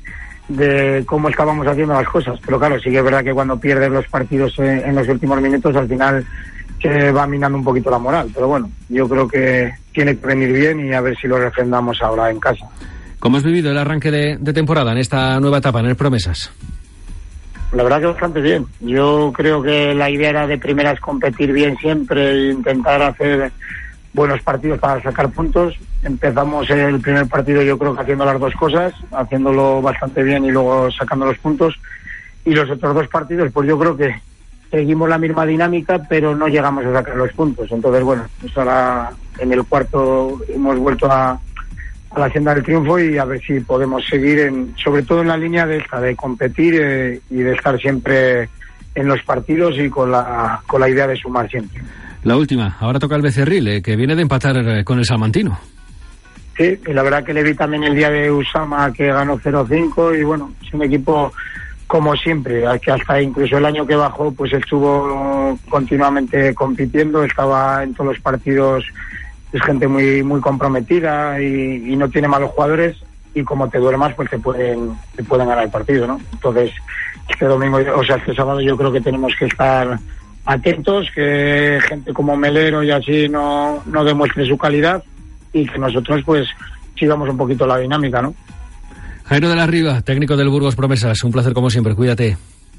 de 0.48 1.04
cómo 1.06 1.28
estábamos 1.28 1.66
haciendo 1.66 1.94
las 1.94 2.08
cosas. 2.08 2.38
Pero 2.44 2.58
claro, 2.58 2.78
sí 2.78 2.90
que 2.90 2.98
es 2.98 3.04
verdad 3.04 3.24
que 3.24 3.34
cuando 3.34 3.58
pierdes 3.58 3.90
los 3.90 4.06
partidos 4.08 4.58
en, 4.58 4.88
en 4.88 4.94
los 4.94 5.08
últimos 5.08 5.40
minutos, 5.40 5.74
al 5.76 5.88
final 5.88 6.24
se 6.80 7.10
va 7.12 7.26
minando 7.26 7.58
un 7.58 7.64
poquito 7.64 7.90
la 7.90 7.98
moral. 7.98 8.30
Pero 8.34 8.48
bueno, 8.48 8.70
yo 8.88 9.08
creo 9.08 9.26
que 9.26 9.72
tiene 9.92 10.16
que 10.16 10.26
venir 10.26 10.52
bien 10.52 10.86
y 10.86 10.92
a 10.92 11.00
ver 11.00 11.16
si 11.16 11.26
lo 11.26 11.38
refrendamos 11.38 12.00
ahora 12.02 12.30
en 12.30 12.38
casa. 12.38 12.66
¿Cómo 13.18 13.38
has 13.38 13.44
vivido 13.44 13.70
el 13.70 13.78
arranque 13.78 14.10
de, 14.10 14.36
de 14.38 14.52
temporada 14.52 14.92
en 14.92 14.98
esta 14.98 15.40
nueva 15.40 15.58
etapa, 15.58 15.80
en 15.80 15.86
el 15.86 15.96
Promesas? 15.96 16.52
La 17.72 17.82
verdad 17.82 18.00
que 18.00 18.06
bastante 18.06 18.40
bien. 18.40 18.66
Yo 18.80 19.32
creo 19.34 19.62
que 19.62 19.94
la 19.94 20.08
idea 20.08 20.30
era 20.30 20.46
de 20.46 20.58
primeras 20.58 21.00
competir 21.00 21.52
bien 21.52 21.76
siempre 21.78 22.30
e 22.30 22.52
intentar 22.52 23.02
hacer 23.02 23.50
buenos 24.16 24.42
partidos 24.42 24.80
para 24.80 25.00
sacar 25.02 25.30
puntos. 25.30 25.74
Empezamos 26.02 26.68
el 26.70 27.00
primer 27.00 27.26
partido 27.28 27.62
yo 27.62 27.78
creo 27.78 27.94
que 27.94 28.00
haciendo 28.00 28.24
las 28.24 28.40
dos 28.40 28.54
cosas, 28.54 28.94
haciéndolo 29.12 29.82
bastante 29.82 30.22
bien 30.22 30.44
y 30.44 30.50
luego 30.50 30.90
sacando 30.90 31.26
los 31.26 31.38
puntos. 31.38 31.78
Y 32.44 32.54
los 32.54 32.68
otros 32.70 32.94
dos 32.94 33.08
partidos, 33.08 33.52
pues 33.52 33.68
yo 33.68 33.78
creo 33.78 33.96
que 33.96 34.14
seguimos 34.70 35.08
la 35.08 35.18
misma 35.18 35.44
dinámica, 35.44 36.00
pero 36.08 36.34
no 36.34 36.48
llegamos 36.48 36.84
a 36.86 36.92
sacar 36.92 37.16
los 37.16 37.32
puntos. 37.32 37.70
Entonces, 37.70 38.02
bueno, 38.02 38.24
pues 38.40 38.56
ahora 38.56 39.10
en 39.38 39.52
el 39.52 39.64
cuarto 39.64 40.40
hemos 40.48 40.78
vuelto 40.78 41.10
a, 41.10 41.38
a 42.10 42.18
la 42.18 42.30
senda 42.30 42.54
del 42.54 42.64
triunfo 42.64 42.98
y 42.98 43.18
a 43.18 43.24
ver 43.26 43.42
si 43.42 43.60
podemos 43.60 44.06
seguir, 44.06 44.38
en, 44.40 44.74
sobre 44.82 45.02
todo 45.02 45.20
en 45.20 45.28
la 45.28 45.36
línea 45.36 45.66
de 45.66 45.76
esta, 45.76 46.00
de 46.00 46.16
competir 46.16 46.80
eh, 46.80 47.20
y 47.28 47.36
de 47.36 47.52
estar 47.52 47.78
siempre 47.78 48.48
en 48.94 49.08
los 49.08 49.22
partidos 49.24 49.74
y 49.76 49.90
con 49.90 50.10
la, 50.10 50.62
con 50.66 50.80
la 50.80 50.88
idea 50.88 51.06
de 51.06 51.16
sumar 51.16 51.50
siempre. 51.50 51.82
La 52.26 52.36
última, 52.36 52.76
ahora 52.80 52.98
toca 52.98 53.14
el 53.14 53.22
Becerril, 53.22 53.68
eh, 53.68 53.80
que 53.80 53.94
viene 53.94 54.16
de 54.16 54.22
empatar 54.22 54.56
eh, 54.56 54.82
con 54.82 54.98
el 54.98 55.04
Salmantino. 55.04 55.56
Sí, 56.56 56.76
y 56.84 56.92
la 56.92 57.04
verdad 57.04 57.22
que 57.22 57.32
le 57.32 57.44
vi 57.44 57.54
también 57.54 57.84
el 57.84 57.94
día 57.94 58.10
de 58.10 58.32
Usama 58.32 58.92
que 58.92 59.06
ganó 59.06 59.38
0-5 59.38 60.18
y 60.18 60.24
bueno, 60.24 60.50
es 60.60 60.74
un 60.74 60.82
equipo 60.82 61.32
como 61.86 62.16
siempre, 62.16 62.64
que 62.82 62.90
hasta 62.90 63.22
incluso 63.22 63.58
el 63.58 63.64
año 63.64 63.86
que 63.86 63.94
bajó 63.94 64.32
pues 64.32 64.52
estuvo 64.52 65.56
continuamente 65.68 66.52
compitiendo, 66.52 67.22
estaba 67.22 67.84
en 67.84 67.94
todos 67.94 68.14
los 68.14 68.20
partidos, 68.20 68.84
es 69.52 69.62
gente 69.62 69.86
muy 69.86 70.24
muy 70.24 70.40
comprometida 70.40 71.40
y, 71.40 71.92
y 71.92 71.94
no 71.94 72.08
tiene 72.08 72.26
malos 72.26 72.50
jugadores 72.50 72.96
y 73.34 73.44
como 73.44 73.68
te 73.68 73.78
duermas 73.78 74.14
pues 74.14 74.28
te 74.30 74.38
pueden 74.40 74.94
te 75.14 75.22
pueden 75.22 75.46
ganar 75.46 75.62
el 75.62 75.70
partido, 75.70 76.08
¿no? 76.08 76.20
Entonces 76.32 76.72
este 77.28 77.44
domingo, 77.44 77.78
o 77.94 78.02
sea 78.02 78.16
este 78.16 78.34
sábado 78.34 78.60
yo 78.60 78.76
creo 78.76 78.90
que 78.90 79.00
tenemos 79.00 79.32
que 79.38 79.44
estar 79.44 79.96
atentos, 80.46 81.08
que 81.14 81.78
gente 81.88 82.12
como 82.12 82.36
Melero 82.36 82.82
y 82.82 82.90
así 82.90 83.28
no, 83.28 83.82
no 83.86 84.04
demuestre 84.04 84.46
su 84.46 84.56
calidad 84.56 85.02
y 85.52 85.66
que 85.66 85.78
nosotros 85.78 86.22
pues 86.24 86.48
sigamos 86.98 87.28
un 87.28 87.36
poquito 87.36 87.66
la 87.66 87.78
dinámica, 87.78 88.22
¿no? 88.22 88.34
Jairo 89.24 89.48
de 89.48 89.56
la 89.56 89.66
Riva, 89.66 90.00
técnico 90.02 90.36
del 90.36 90.48
Burgos 90.48 90.76
Promesas, 90.76 91.22
un 91.24 91.32
placer 91.32 91.52
como 91.52 91.68
siempre, 91.68 91.94
cuídate. 91.94 92.36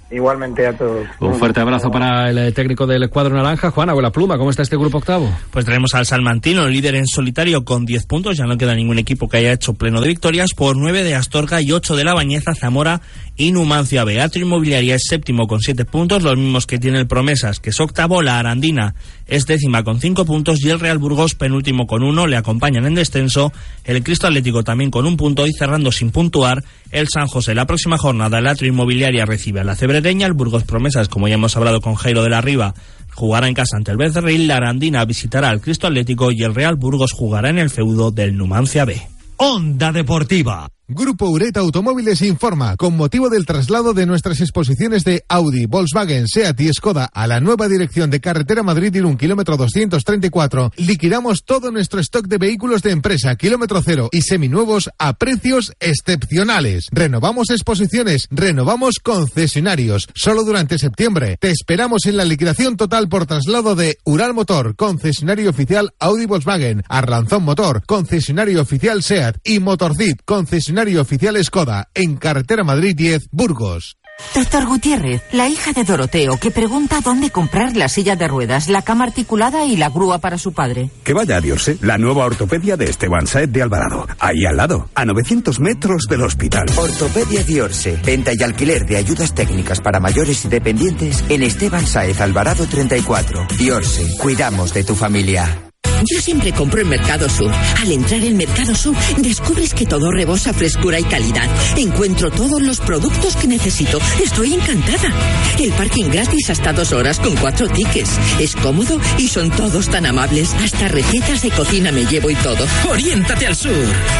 Igualmente 0.09 0.65
a 0.65 0.71
todos. 0.71 1.05
Un 1.19 1.35
fuerte 1.35 1.59
abrazo 1.59 1.91
para 1.91 2.29
el 2.29 2.37
eh, 2.37 2.51
técnico 2.53 2.87
del 2.87 3.09
cuadro 3.09 3.35
naranja, 3.35 3.71
Juan 3.71 3.89
Abuela 3.89 4.09
Pluma. 4.09 4.37
¿Cómo 4.37 4.49
está 4.49 4.61
este 4.61 4.77
grupo 4.77 4.99
octavo? 4.99 5.29
Pues 5.51 5.65
tenemos 5.65 5.93
al 5.95 6.05
Salmantino, 6.05 6.65
líder 6.69 6.95
en 6.95 7.05
solitario 7.05 7.65
con 7.65 7.85
10 7.85 8.05
puntos. 8.05 8.37
Ya 8.37 8.45
no 8.45 8.57
queda 8.57 8.73
ningún 8.73 8.99
equipo 8.99 9.27
que 9.27 9.37
haya 9.37 9.51
hecho 9.51 9.73
pleno 9.73 9.99
de 9.99 10.07
victorias. 10.07 10.53
Por 10.55 10.77
9 10.77 11.03
de 11.03 11.15
Astorga 11.15 11.61
y 11.61 11.73
8 11.73 11.97
de 11.97 12.05
La 12.05 12.13
Bañeza, 12.13 12.55
Zamora 12.55 13.01
y 13.35 13.51
Numancia. 13.51 14.05
Beatro 14.05 14.41
Inmobiliaria 14.41 14.95
es 14.95 15.03
séptimo 15.09 15.45
con 15.45 15.59
7 15.59 15.83
puntos, 15.83 16.23
los 16.23 16.37
mismos 16.37 16.65
que 16.65 16.79
tiene 16.79 16.99
el 16.99 17.07
Promesas, 17.07 17.59
que 17.59 17.71
es 17.71 17.79
octavo. 17.81 18.21
La 18.21 18.39
Arandina 18.39 18.95
es 19.27 19.45
décima 19.45 19.83
con 19.83 19.99
5 19.99 20.23
puntos 20.25 20.63
y 20.63 20.69
el 20.69 20.79
Real 20.79 20.99
Burgos 20.99 21.35
penúltimo 21.35 21.85
con 21.85 22.03
1. 22.03 22.27
Le 22.27 22.37
acompañan 22.37 22.85
en 22.85 22.95
descenso 22.95 23.51
el 23.83 24.01
Cristo 24.03 24.27
Atlético 24.27 24.63
también 24.63 24.89
con 24.89 25.05
un 25.05 25.17
punto 25.17 25.45
y 25.45 25.51
cerrando 25.51 25.91
sin 25.91 26.11
puntuar 26.11 26.63
el 26.91 27.07
San 27.09 27.27
José. 27.27 27.53
La 27.53 27.65
próxima 27.65 27.97
jornada 27.97 28.39
el 28.39 28.47
Atrio 28.47 28.71
Inmobiliaria 28.71 29.25
recibe 29.25 29.59
a 29.59 29.63
la 29.65 29.75
El 30.05 30.33
Burgos 30.33 30.63
Promesas, 30.63 31.09
como 31.09 31.27
ya 31.27 31.35
hemos 31.35 31.55
hablado 31.57 31.81
con 31.81 31.95
Jairo 31.95 32.23
de 32.23 32.29
la 32.29 32.41
Riva, 32.41 32.73
jugará 33.13 33.47
en 33.47 33.53
casa 33.53 33.77
ante 33.77 33.91
el 33.91 33.97
Becerril, 33.97 34.47
la 34.47 34.57
Arandina 34.57 35.03
visitará 35.05 35.49
al 35.49 35.61
Cristo 35.61 35.87
Atlético 35.87 36.31
y 36.31 36.43
el 36.43 36.53
Real 36.53 36.75
Burgos 36.75 37.11
jugará 37.11 37.49
en 37.49 37.57
el 37.57 37.69
feudo 37.69 38.11
del 38.11 38.37
Numancia 38.37 38.85
B. 38.85 39.01
Onda 39.37 39.91
Deportiva. 39.91 40.69
Grupo 40.89 41.29
Ureta 41.29 41.59
Automóviles 41.59 42.21
informa, 42.21 42.77
con 42.77 42.95
motivo 42.95 43.29
del 43.29 43.45
traslado 43.45 43.93
de 43.93 44.05
nuestras 44.05 44.39
exposiciones 44.39 45.03
de 45.03 45.25
Audi, 45.27 45.65
Volkswagen, 45.65 46.29
Seat 46.29 46.61
y 46.61 46.71
Skoda 46.71 47.09
a 47.13 47.27
la 47.27 47.41
nueva 47.41 47.67
dirección 47.67 48.09
de 48.09 48.21
carretera 48.21 48.63
Madrid-Irún, 48.63 49.17
kilómetro 49.17 49.57
234, 49.57 50.71
liquidamos 50.77 51.43
todo 51.43 51.71
nuestro 51.71 51.99
stock 51.99 52.27
de 52.27 52.37
vehículos 52.37 52.83
de 52.83 52.91
empresa, 52.91 53.35
kilómetro 53.35 53.81
cero 53.83 54.07
y 54.13 54.21
seminuevos 54.21 54.89
a 54.97 55.17
precios 55.17 55.73
excepcionales. 55.81 56.87
Renovamos 56.93 57.49
exposiciones, 57.49 58.29
renovamos 58.31 58.99
concesionarios, 59.03 60.07
solo 60.15 60.45
durante 60.45 60.77
septiembre. 60.77 61.35
Te 61.41 61.51
esperamos 61.51 62.05
en 62.05 62.15
la 62.15 62.23
liquidación 62.23 62.77
total 62.77 63.09
por 63.09 63.25
traslado 63.25 63.75
de 63.75 63.97
Ural 64.05 64.33
Motor, 64.33 64.77
concesionario 64.77 65.49
oficial 65.49 65.93
Audi 65.99 66.25
Volkswagen, 66.25 66.83
Arlanzón 66.87 67.43
Motor, 67.43 67.83
concesionario 67.85 68.61
oficial 68.61 69.03
Seat 69.03 69.35
y 69.43 69.59
Motorcid, 69.59 70.15
concesionario 70.23 70.76
oficial 70.77 71.43
Skoda, 71.43 71.89
en 71.93 72.17
Carretera 72.17 72.63
Madrid 72.63 72.95
10, 72.95 73.29
Burgos. 73.31 73.97
Doctor 74.33 74.65
Gutiérrez, 74.65 75.21
la 75.31 75.47
hija 75.47 75.73
de 75.73 75.83
Doroteo, 75.83 76.37
que 76.37 76.51
pregunta 76.51 77.01
dónde 77.03 77.29
comprar 77.29 77.75
la 77.75 77.87
silla 77.87 78.15
de 78.15 78.27
ruedas, 78.27 78.67
la 78.67 78.81
cama 78.81 79.05
articulada 79.05 79.65
y 79.65 79.77
la 79.77 79.89
grúa 79.89 80.19
para 80.19 80.37
su 80.37 80.53
padre. 80.53 80.89
Que 81.03 81.13
vaya 81.13 81.37
a 81.37 81.41
Diorse, 81.41 81.77
la 81.81 81.97
nueva 81.97 82.25
ortopedia 82.25 82.77
de 82.77 82.85
Esteban 82.85 83.27
Saez 83.27 83.51
de 83.51 83.61
Alvarado. 83.61 84.07
Ahí 84.19 84.45
al 84.45 84.57
lado, 84.57 84.89
a 84.95 85.05
900 85.05 85.59
metros 85.59 86.05
del 86.09 86.23
hospital. 86.23 86.65
Ortopedia 86.75 87.43
Diorse, 87.43 87.99
venta 88.03 88.31
y 88.33 88.43
alquiler 88.43 88.85
de 88.85 88.97
ayudas 88.97 89.33
técnicas 89.33 89.81
para 89.81 89.99
mayores 89.99 90.45
y 90.45 90.49
dependientes 90.49 91.23
en 91.29 91.43
Esteban 91.43 91.85
Saez 91.85 92.19
Alvarado 92.21 92.65
34. 92.65 93.47
Diorse, 93.57 94.17
cuidamos 94.17 94.73
de 94.73 94.83
tu 94.83 94.95
familia. 94.95 95.66
Yo 96.05 96.21
siempre 96.21 96.51
compro 96.51 96.81
en 96.81 96.89
Mercado 96.89 97.27
Sur. 97.29 97.51
Al 97.81 97.91
entrar 97.91 98.23
en 98.23 98.37
Mercado 98.37 98.75
Sur, 98.75 98.95
descubres 99.17 99.73
que 99.73 99.85
todo 99.85 100.11
rebosa 100.11 100.53
frescura 100.53 100.99
y 100.99 101.03
calidad. 101.03 101.49
Encuentro 101.75 102.29
todos 102.31 102.61
los 102.61 102.79
productos 102.79 103.35
que 103.35 103.47
necesito. 103.47 103.99
Estoy 104.23 104.53
encantada. 104.53 105.11
El 105.59 105.71
parking 105.73 106.09
gratis 106.09 106.49
hasta 106.49 106.73
dos 106.73 106.91
horas 106.93 107.19
con 107.19 107.35
cuatro 107.35 107.67
tickets. 107.67 108.19
Es 108.39 108.55
cómodo 108.55 108.99
y 109.17 109.27
son 109.27 109.49
todos 109.49 109.89
tan 109.89 110.05
amables. 110.05 110.53
Hasta 110.63 110.87
recetas 110.87 111.41
de 111.41 111.51
cocina 111.51 111.91
me 111.91 112.05
llevo 112.05 112.29
y 112.29 112.35
todo. 112.35 112.65
Oriéntate 112.89 113.47
al 113.47 113.55
sur. 113.55 113.71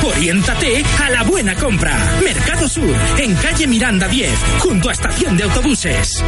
Oriéntate 0.04 0.84
a 1.04 1.10
la 1.10 1.24
buena 1.24 1.56
compra. 1.56 2.20
Mercado 2.24 2.68
Sur, 2.68 2.94
en 3.18 3.36
calle 3.36 3.68
Miranda 3.68 4.08
10, 4.08 4.32
junto 4.60 4.90
a 4.90 4.94
estación 4.94 5.38
de 5.38 5.44
autobuses. 5.44 6.24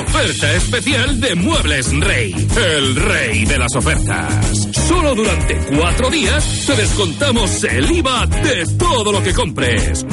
Oferta 0.00 0.54
especial 0.54 1.20
de 1.20 1.34
Muebles 1.34 1.92
Rey, 2.00 2.32
el 2.32 2.96
rey 2.96 3.44
de 3.44 3.58
las 3.58 3.76
ofertas. 3.76 4.70
Solo 4.88 5.14
durante 5.14 5.56
cuatro 5.76 6.08
días 6.08 6.64
te 6.66 6.74
descontamos 6.74 7.62
el 7.64 7.90
IVA 7.90 8.26
de 8.26 8.66
todo 8.78 9.12
lo 9.12 9.22
que 9.22 9.34
compres. 9.34 10.06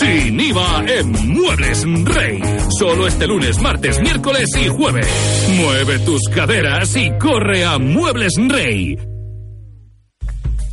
Sin 0.00 0.40
IVA 0.40 0.84
en 0.86 1.28
Muebles 1.28 1.84
Rey. 2.04 2.40
Solo 2.78 3.06
este 3.06 3.26
lunes, 3.26 3.60
martes, 3.60 4.00
miércoles 4.00 4.48
y 4.56 4.68
jueves. 4.68 5.06
Mueve 5.56 5.98
tus 5.98 6.22
caderas 6.34 6.96
y 6.96 7.10
corre 7.18 7.66
a 7.66 7.78
Muebles 7.78 8.32
Rey. 8.48 8.96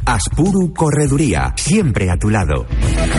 Aspuru 0.06 0.74
Correduría, 0.74 1.54
siempre 1.58 2.10
a 2.10 2.18
tu 2.18 2.30
lado. 2.30 2.66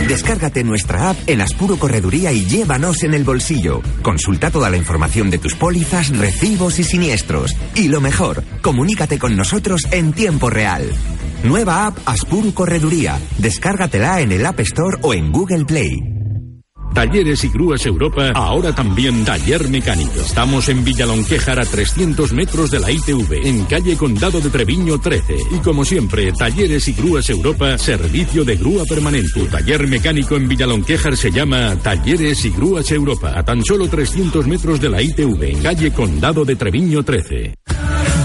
Descárgate 0.07 0.63
nuestra 0.63 1.09
app 1.09 1.17
en 1.27 1.41
Aspuru 1.41 1.77
Correduría 1.77 2.31
y 2.31 2.45
llévanos 2.45 3.03
en 3.03 3.13
el 3.13 3.23
bolsillo. 3.23 3.81
Consulta 4.01 4.51
toda 4.51 4.69
la 4.69 4.77
información 4.77 5.29
de 5.29 5.39
tus 5.39 5.55
pólizas, 5.55 6.15
recibos 6.17 6.79
y 6.79 6.83
siniestros. 6.83 7.55
Y 7.75 7.87
lo 7.87 8.01
mejor, 8.01 8.43
comunícate 8.61 9.17
con 9.17 9.35
nosotros 9.35 9.81
en 9.91 10.13
tiempo 10.13 10.49
real. 10.49 10.91
Nueva 11.43 11.87
app 11.87 11.97
Aspuru 12.05 12.53
Correduría. 12.53 13.19
Descárgatela 13.37 14.21
en 14.21 14.31
el 14.31 14.45
App 14.45 14.59
Store 14.59 14.97
o 15.01 15.13
en 15.13 15.31
Google 15.31 15.65
Play. 15.65 16.12
Talleres 16.93 17.43
y 17.43 17.49
Grúas 17.49 17.85
Europa, 17.85 18.31
ahora 18.35 18.73
también 18.73 19.25
Taller 19.25 19.67
Mecánico. 19.67 20.19
Estamos 20.19 20.69
en 20.69 20.83
Villalonquejar 20.83 21.59
a 21.59 21.65
300 21.65 22.31
metros 22.33 22.69
de 22.71 22.79
la 22.79 22.91
ITV, 22.91 23.47
en 23.47 23.65
calle 23.65 23.97
Condado 23.97 24.39
de 24.39 24.49
Treviño 24.49 24.99
13. 24.99 25.35
Y 25.51 25.57
como 25.59 25.83
siempre, 25.83 26.31
Talleres 26.33 26.87
y 26.87 26.93
Grúas 26.93 27.29
Europa, 27.29 27.77
servicio 27.77 28.45
de 28.45 28.55
grúa 28.55 28.85
permanente. 28.85 29.31
Tu 29.33 29.45
taller 29.47 29.87
mecánico 29.87 30.35
en 30.35 30.47
Villalonquejar 30.47 31.17
se 31.17 31.31
llama 31.31 31.75
Talleres 31.81 32.45
y 32.45 32.49
Grúas 32.51 32.91
Europa, 32.91 33.33
a 33.35 33.43
tan 33.43 33.63
solo 33.63 33.87
300 33.87 34.45
metros 34.47 34.79
de 34.79 34.89
la 34.89 35.01
ITV, 35.01 35.43
en 35.43 35.61
calle 35.61 35.91
Condado 35.91 36.45
de 36.45 36.55
Treviño 36.55 37.03
13. 37.03 37.55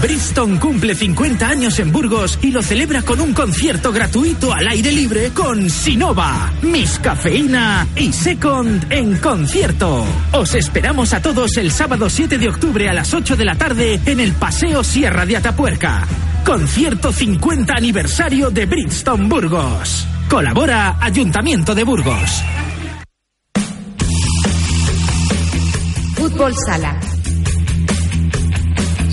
Bristol 0.01 0.59
cumple 0.59 0.95
50 0.95 1.47
años 1.47 1.79
en 1.79 1.91
Burgos 1.91 2.39
y 2.41 2.51
lo 2.51 2.61
celebra 2.61 3.01
con 3.01 3.19
un 3.19 3.33
concierto 3.33 3.91
gratuito 3.91 4.53
al 4.53 4.67
aire 4.67 4.91
libre 4.91 5.31
con 5.31 5.69
Sinova, 5.69 6.53
Miss 6.61 6.99
Cafeína 6.99 7.85
y 7.95 8.13
Second 8.13 8.91
en 8.91 9.17
concierto. 9.17 10.05
Os 10.31 10.55
esperamos 10.55 11.13
a 11.13 11.21
todos 11.21 11.57
el 11.57 11.71
sábado 11.71 12.09
7 12.09 12.37
de 12.37 12.47
octubre 12.47 12.87
a 12.89 12.93
las 12.93 13.13
8 13.13 13.35
de 13.35 13.45
la 13.45 13.55
tarde 13.55 13.99
en 14.05 14.19
el 14.19 14.33
Paseo 14.33 14.83
Sierra 14.83 15.25
de 15.25 15.37
Atapuerca. 15.37 16.07
Concierto 16.45 17.11
50 17.11 17.73
aniversario 17.73 18.49
de 18.51 18.65
Brixton 18.65 19.27
Burgos. 19.27 20.07
Colabora 20.29 20.97
Ayuntamiento 21.01 21.75
de 21.75 21.83
Burgos. 21.83 22.43
Fútbol 26.15 26.53
Sala. 26.65 27.08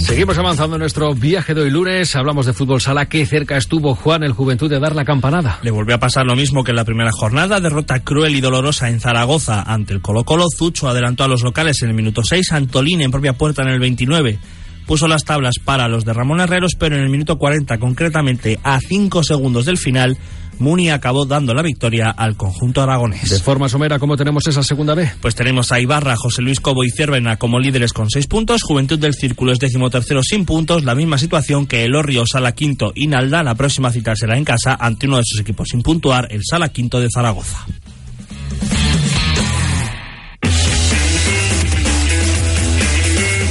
Seguimos 0.07 0.39
avanzando 0.39 0.77
en 0.77 0.81
nuestro 0.81 1.13
viaje 1.15 1.53
de 1.53 1.63
hoy 1.63 1.71
lunes. 1.71 2.15
Hablamos 2.15 2.47
de 2.47 2.53
fútbol 2.53 2.81
sala. 2.81 3.07
Qué 3.07 3.27
cerca 3.27 3.57
estuvo 3.57 3.97
Juan 3.97 4.23
el 4.23 4.31
Juventud 4.31 4.71
de 4.71 4.79
dar 4.79 4.95
la 4.95 5.05
campanada. 5.05 5.59
Le 5.63 5.73
volvió 5.73 5.97
a 5.97 5.99
pasar 5.99 6.25
lo 6.25 6.37
mismo 6.37 6.63
que 6.63 6.71
en 6.71 6.77
la 6.77 6.85
primera 6.85 7.11
jornada. 7.11 7.59
Derrota 7.59 7.99
cruel 8.05 8.37
y 8.37 8.41
dolorosa 8.41 8.89
en 8.89 9.01
Zaragoza 9.01 9.63
ante 9.63 9.95
el 9.95 10.01
Colo 10.01 10.23
Colo. 10.23 10.45
Zucho 10.57 10.89
adelantó 10.89 11.25
a 11.25 11.29
los 11.29 11.43
locales 11.43 11.83
en 11.83 11.89
el 11.89 11.97
minuto 11.97 12.23
6. 12.23 12.53
Antolín 12.53 13.03
en 13.03 13.11
propia 13.11 13.33
puerta 13.33 13.63
en 13.63 13.69
el 13.69 13.81
29. 13.81 14.39
Puso 14.87 15.09
las 15.09 15.25
tablas 15.25 15.55
para 15.65 15.89
los 15.89 16.05
de 16.05 16.13
Ramón 16.13 16.41
Herreros, 16.41 16.77
pero 16.79 16.97
en 16.97 17.03
el 17.03 17.11
minuto 17.11 17.39
40, 17.39 17.79
concretamente 17.79 18.59
a 18.63 18.79
5 18.81 19.25
segundos 19.25 19.65
del 19.65 19.79
final, 19.79 20.17
Muni 20.59 20.91
acabó 20.91 21.27
dando 21.27 21.55
la 21.55 21.63
victoria 21.63 22.11
al 22.11 22.37
conjunto 22.37 22.83
aragonés. 22.83 23.29
De 23.29 23.39
forma 23.41 23.69
somera, 23.69 23.99
¿cómo 23.99 24.17
tenemos 24.17 24.47
esa 24.47 24.63
segunda 24.63 24.95
B? 24.95 25.11
Pues 25.21 25.35
tenemos 25.35 25.73
a 25.73 25.81
Ibarra, 25.81 26.17
José 26.17 26.43
Luis 26.43 26.61
Cobo 26.61 26.85
y 26.85 26.91
Cervena 26.91 27.37
como 27.37 27.59
líderes 27.59 27.93
con 27.93 28.11
seis 28.11 28.27
puntos, 28.27 28.63
Juventud 28.63 28.99
del 28.99 29.15
Círculo 29.15 29.53
es 29.53 29.59
décimo 29.59 29.91
tercero 29.91 30.23
sin 30.23 30.45
puntos, 30.45 30.85
la 30.85 30.95
misma 30.95 31.19
situación 31.19 31.67
que 31.67 31.85
el 31.85 31.95
Orrio, 31.95 32.25
Sala 32.27 32.53
Quinto 32.53 32.93
y 32.95 33.07
Nalda, 33.07 33.43
la 33.43 33.55
próxima 33.55 33.91
cita 33.91 34.15
será 34.17 34.37
en 34.39 34.45
casa 34.45 34.77
ante 34.79 35.07
uno 35.07 35.19
de 35.19 35.25
sus 35.25 35.41
equipos 35.41 35.69
sin 35.71 35.83
puntuar, 35.83 36.29
el 36.31 36.43
Sala 36.45 36.69
Quinto 36.71 37.01
de 37.01 37.09
Zaragoza. 37.13 37.67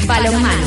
Balonmano. 0.08 0.65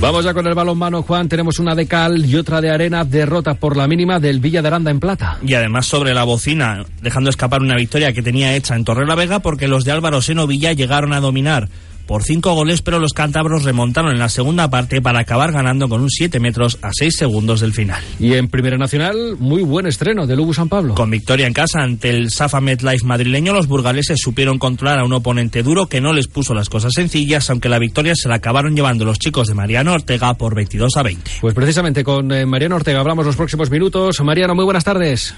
Vamos 0.00 0.24
ya 0.24 0.32
con 0.32 0.46
el 0.46 0.54
balonmano, 0.54 1.02
Juan. 1.02 1.28
Tenemos 1.28 1.58
una 1.58 1.74
de 1.74 1.86
cal 1.86 2.24
y 2.24 2.34
otra 2.34 2.62
de 2.62 2.70
arena. 2.70 3.04
Derrota 3.04 3.52
por 3.52 3.76
la 3.76 3.86
mínima 3.86 4.18
del 4.18 4.40
Villa 4.40 4.62
de 4.62 4.68
Aranda 4.68 4.90
en 4.90 4.98
plata. 4.98 5.38
Y 5.44 5.52
además 5.52 5.84
sobre 5.84 6.14
la 6.14 6.24
bocina, 6.24 6.86
dejando 7.02 7.28
escapar 7.28 7.60
una 7.60 7.76
victoria 7.76 8.14
que 8.14 8.22
tenía 8.22 8.56
hecha 8.56 8.76
en 8.76 8.84
Torre 8.84 9.04
Vega 9.14 9.40
porque 9.40 9.68
los 9.68 9.84
de 9.84 9.92
Álvaro 9.92 10.22
Seno 10.22 10.46
Villa 10.46 10.72
llegaron 10.72 11.12
a 11.12 11.20
dominar 11.20 11.68
por 12.10 12.24
cinco 12.24 12.54
goles, 12.54 12.82
pero 12.82 12.98
los 12.98 13.12
cántabros 13.12 13.62
remontaron 13.62 14.10
en 14.10 14.18
la 14.18 14.28
segunda 14.28 14.68
parte 14.68 15.00
para 15.00 15.20
acabar 15.20 15.52
ganando 15.52 15.88
con 15.88 16.00
un 16.00 16.10
7 16.10 16.40
metros 16.40 16.76
a 16.82 16.90
6 16.92 17.14
segundos 17.16 17.60
del 17.60 17.72
final. 17.72 18.02
Y 18.18 18.34
en 18.34 18.48
Primera 18.48 18.76
Nacional, 18.76 19.36
muy 19.38 19.62
buen 19.62 19.86
estreno 19.86 20.26
de 20.26 20.34
Lugo 20.34 20.52
San 20.52 20.68
Pablo. 20.68 20.96
Con 20.96 21.08
victoria 21.08 21.46
en 21.46 21.52
casa 21.52 21.82
ante 21.82 22.10
el 22.10 22.32
Safa 22.32 22.60
MetLife 22.60 23.06
madrileño, 23.06 23.52
los 23.52 23.68
burgaleses 23.68 24.18
supieron 24.20 24.58
controlar 24.58 24.98
a 24.98 25.04
un 25.04 25.12
oponente 25.12 25.62
duro 25.62 25.86
que 25.86 26.00
no 26.00 26.12
les 26.12 26.26
puso 26.26 26.52
las 26.52 26.68
cosas 26.68 26.94
sencillas, 26.96 27.48
aunque 27.48 27.68
la 27.68 27.78
victoria 27.78 28.14
se 28.16 28.28
la 28.28 28.34
acabaron 28.34 28.74
llevando 28.74 29.04
los 29.04 29.20
chicos 29.20 29.46
de 29.46 29.54
Mariano 29.54 29.92
Ortega 29.92 30.34
por 30.34 30.56
22 30.56 30.96
a 30.96 31.04
20. 31.04 31.30
Pues 31.40 31.54
precisamente 31.54 32.02
con 32.02 32.32
eh, 32.32 32.44
Mariano 32.44 32.74
Ortega 32.74 32.98
hablamos 32.98 33.24
los 33.24 33.36
próximos 33.36 33.70
minutos. 33.70 34.20
Mariano, 34.24 34.56
muy 34.56 34.64
buenas 34.64 34.82
tardes. 34.82 35.32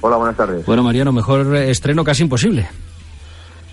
Hola, 0.00 0.16
buenas 0.16 0.36
tardes. 0.36 0.66
Bueno, 0.66 0.82
Mariano, 0.82 1.12
mejor 1.12 1.54
eh, 1.54 1.70
estreno 1.70 2.02
casi 2.02 2.24
imposible. 2.24 2.66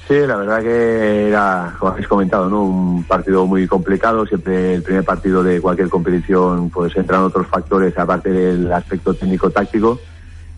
Sí, 0.07 0.13
la 0.13 0.35
verdad 0.35 0.61
que 0.61 1.27
era, 1.29 1.75
como 1.79 1.91
habéis 1.91 2.07
comentado, 2.07 2.47
¿no? 2.47 2.63
un 2.63 3.03
partido 3.05 3.47
muy 3.47 3.67
complicado. 3.67 4.25
Siempre 4.25 4.75
el 4.75 4.83
primer 4.83 5.03
partido 5.03 5.41
de 5.41 5.59
cualquier 5.59 5.89
competición, 5.89 6.69
pues 6.69 6.95
entran 6.95 7.23
otros 7.23 7.47
factores 7.47 7.97
aparte 7.97 8.29
del 8.29 8.71
aspecto 8.71 9.15
técnico-táctico. 9.15 9.99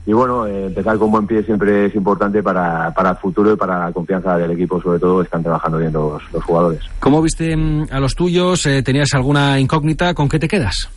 Y 0.06 0.14
bueno, 0.14 0.46
eh, 0.48 0.68
empezar 0.68 0.98
con 0.98 1.12
buen 1.12 1.28
pie 1.28 1.44
siempre 1.44 1.86
es 1.86 1.96
importante 1.96 2.44
para, 2.44 2.94
para 2.94 3.12
el 3.12 3.18
futuro 3.18 3.54
y 3.54 3.56
para 3.58 3.80
la 3.80 3.92
confianza 3.92 4.38
del 4.38 4.52
equipo, 4.52 4.82
sobre 4.82 5.00
todo, 5.00 5.22
están 5.22 5.44
trabajando 5.44 5.78
bien 5.78 5.94
los, 5.94 6.22
los 6.32 6.44
jugadores. 6.44 6.82
¿Cómo 7.00 7.22
viste 7.22 7.56
mm, 7.56 7.88
a 7.92 8.00
los 8.00 8.16
tuyos? 8.16 8.66
Eh, 8.66 8.84
¿Tenías 8.84 9.14
alguna 9.14 9.60
incógnita? 9.60 10.14
¿Con 10.14 10.30
qué 10.30 10.40
te 10.40 10.48
quedas? 10.48 10.90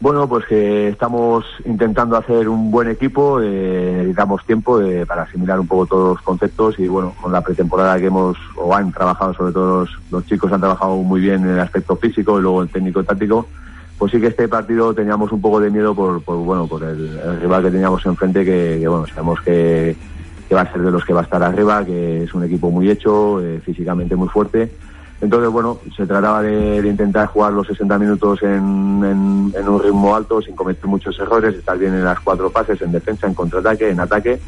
Bueno, 0.00 0.28
pues 0.28 0.44
que 0.46 0.88
estamos 0.88 1.44
intentando 1.64 2.16
hacer 2.16 2.48
un 2.48 2.70
buen 2.70 2.88
equipo, 2.88 3.40
eh, 3.40 3.92
necesitamos 3.96 4.44
tiempo 4.44 4.80
eh, 4.80 5.06
para 5.06 5.22
asimilar 5.22 5.58
un 5.60 5.66
poco 5.66 5.86
todos 5.86 6.08
los 6.16 6.22
conceptos 6.22 6.78
y 6.78 6.88
bueno, 6.88 7.14
con 7.20 7.32
la 7.32 7.40
pretemporada 7.40 7.98
que 7.98 8.06
hemos 8.06 8.36
o 8.56 8.74
han 8.74 8.92
trabajado, 8.92 9.32
sobre 9.34 9.52
todo 9.52 9.80
los, 9.80 9.90
los 10.10 10.26
chicos 10.26 10.52
han 10.52 10.60
trabajado 10.60 10.96
muy 10.96 11.20
bien 11.20 11.44
en 11.44 11.50
el 11.50 11.60
aspecto 11.60 11.96
físico 11.96 12.38
y 12.38 12.42
luego 12.42 12.62
el 12.62 12.68
técnico 12.68 13.02
táctico, 13.04 13.46
pues 13.98 14.12
sí 14.12 14.20
que 14.20 14.26
este 14.26 14.48
partido 14.48 14.92
teníamos 14.92 15.30
un 15.32 15.40
poco 15.40 15.60
de 15.60 15.70
miedo 15.70 15.94
por, 15.94 16.22
por 16.22 16.36
bueno, 16.38 16.66
por 16.66 16.82
el, 16.82 17.40
rival 17.40 17.62
que 17.62 17.70
teníamos 17.70 18.04
enfrente, 18.04 18.44
que, 18.44 18.78
que, 18.80 18.88
bueno, 18.88 19.06
sabemos 19.06 19.40
que, 19.40 19.96
que 20.48 20.54
va 20.54 20.62
a 20.62 20.72
ser 20.72 20.82
de 20.82 20.90
los 20.90 21.04
que 21.04 21.12
va 21.12 21.20
a 21.20 21.24
estar 21.24 21.42
arriba, 21.42 21.84
que 21.84 22.24
es 22.24 22.34
un 22.34 22.44
equipo 22.44 22.70
muy 22.70 22.90
hecho, 22.90 23.40
eh, 23.40 23.60
físicamente 23.64 24.16
muy 24.16 24.28
fuerte. 24.28 24.72
Entonces, 25.24 25.50
bueno, 25.50 25.78
se 25.96 26.06
trataba 26.06 26.42
de, 26.42 26.86
intentar 26.86 27.26
jugar 27.28 27.54
los 27.54 27.66
60 27.66 27.98
minutos 27.98 28.42
en, 28.42 28.52
un 28.52 29.80
ritmo 29.82 30.14
alto, 30.14 30.42
sin 30.42 30.54
cometer 30.54 30.86
muchos 30.86 31.18
errores, 31.18 31.54
estar 31.54 31.78
bien 31.78 31.94
en 31.94 32.04
las 32.04 32.20
cuatro 32.20 32.50
fases, 32.50 32.82
en 32.82 32.92
defensa, 32.92 33.26
en 33.26 33.32
contraataque, 33.32 33.88
en 33.88 34.00
ataque. 34.00 34.38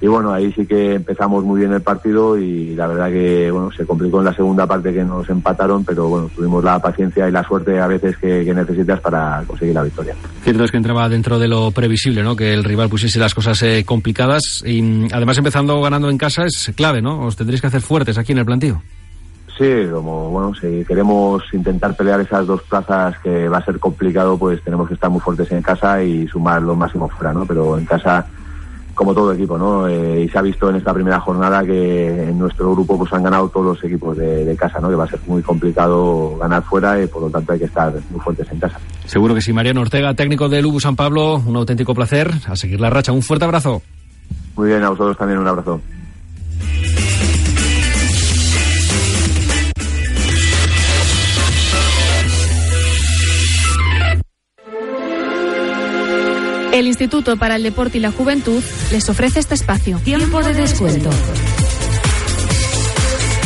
Y 0.00 0.08
bueno, 0.08 0.32
ahí 0.32 0.52
sí 0.52 0.66
que 0.66 0.94
empezamos 0.94 1.44
muy 1.44 1.60
bien 1.60 1.72
el 1.72 1.80
partido 1.80 2.36
y 2.36 2.74
la 2.74 2.88
verdad 2.88 3.08
que 3.08 3.50
bueno 3.50 3.70
se 3.70 3.86
complicó 3.86 4.18
en 4.18 4.26
la 4.26 4.34
segunda 4.34 4.66
parte 4.66 4.92
que 4.92 5.04
nos 5.04 5.26
empataron, 5.30 5.84
pero 5.84 6.08
bueno, 6.08 6.28
tuvimos 6.34 6.62
la 6.62 6.78
paciencia 6.80 7.26
y 7.28 7.32
la 7.32 7.42
suerte 7.44 7.78
a 7.78 7.86
veces 7.86 8.16
que, 8.18 8.44
que 8.44 8.52
necesitas 8.52 9.00
para 9.00 9.42
conseguir 9.46 9.74
la 9.74 9.84
victoria. 9.84 10.14
Cierto 10.42 10.64
es 10.64 10.70
que 10.70 10.76
entraba 10.76 11.08
dentro 11.08 11.38
de 11.38 11.48
lo 11.48 11.70
previsible, 11.70 12.22
¿no? 12.22 12.36
Que 12.36 12.52
el 12.52 12.64
rival 12.64 12.90
pusiese 12.90 13.18
las 13.18 13.34
cosas 13.34 13.62
eh, 13.62 13.84
complicadas 13.86 14.62
y 14.66 14.82
mm, 14.82 15.08
además 15.12 15.38
empezando 15.38 15.80
ganando 15.80 16.10
en 16.10 16.18
casa 16.18 16.44
es 16.44 16.72
clave, 16.76 17.00
¿no? 17.00 17.20
Os 17.20 17.36
tendréis 17.36 17.62
que 17.62 17.68
hacer 17.68 17.80
fuertes 17.80 18.18
aquí 18.18 18.32
en 18.32 18.38
el 18.38 18.44
plantío. 18.44 18.82
Sí, 19.56 19.86
como 19.90 20.30
bueno, 20.30 20.54
si 20.54 20.84
queremos 20.84 21.42
intentar 21.52 21.96
pelear 21.96 22.20
esas 22.20 22.46
dos 22.46 22.62
plazas 22.62 23.18
que 23.20 23.48
va 23.48 23.58
a 23.58 23.64
ser 23.64 23.78
complicado, 23.78 24.36
pues 24.36 24.62
tenemos 24.62 24.86
que 24.86 24.94
estar 24.94 25.08
muy 25.08 25.20
fuertes 25.20 25.50
en 25.50 25.62
casa 25.62 26.02
y 26.02 26.28
sumar 26.28 26.60
lo 26.60 26.74
máximo 26.74 27.08
fuera, 27.08 27.32
¿no? 27.32 27.46
Pero 27.46 27.78
en 27.78 27.86
casa 27.86 28.26
como 28.94 29.14
todo 29.14 29.32
equipo, 29.32 29.58
¿no? 29.58 29.86
Eh, 29.86 30.22
y 30.22 30.28
se 30.28 30.38
ha 30.38 30.42
visto 30.42 30.70
en 30.70 30.76
esta 30.76 30.92
primera 30.92 31.20
jornada 31.20 31.62
que 31.62 32.30
en 32.30 32.38
nuestro 32.38 32.72
grupo 32.72 32.98
pues 32.98 33.12
han 33.12 33.22
ganado 33.22 33.48
todos 33.48 33.66
los 33.66 33.84
equipos 33.84 34.16
de, 34.16 34.44
de, 34.44 34.56
casa, 34.56 34.80
¿no? 34.80 34.88
Que 34.88 34.94
va 34.94 35.04
a 35.04 35.08
ser 35.08 35.20
muy 35.26 35.42
complicado 35.42 36.36
ganar 36.38 36.62
fuera 36.62 37.00
y 37.02 37.06
por 37.06 37.22
lo 37.22 37.30
tanto 37.30 37.52
hay 37.52 37.58
que 37.58 37.66
estar 37.66 37.92
muy 38.10 38.20
fuertes 38.20 38.50
en 38.50 38.58
casa. 38.58 38.78
Seguro 39.04 39.34
que 39.34 39.42
sí, 39.42 39.52
Mariano 39.52 39.82
Ortega, 39.82 40.14
técnico 40.14 40.48
de 40.48 40.62
Lubu 40.62 40.80
San 40.80 40.96
Pablo, 40.96 41.42
un 41.46 41.56
auténtico 41.56 41.94
placer. 41.94 42.30
A 42.46 42.56
seguir 42.56 42.80
la 42.80 42.88
racha, 42.88 43.12
un 43.12 43.22
fuerte 43.22 43.44
abrazo. 43.44 43.82
Muy 44.56 44.68
bien, 44.68 44.82
a 44.82 44.88
vosotros 44.88 45.16
también 45.18 45.40
un 45.40 45.48
abrazo. 45.48 45.80
El 56.78 56.88
Instituto 56.88 57.38
para 57.38 57.56
el 57.56 57.62
Deporte 57.62 57.96
y 57.96 58.00
la 58.02 58.10
Juventud 58.10 58.62
les 58.92 59.08
ofrece 59.08 59.40
este 59.40 59.54
espacio. 59.54 59.98
Tiempo 59.98 60.42
de 60.42 60.52
descuento. 60.52 61.08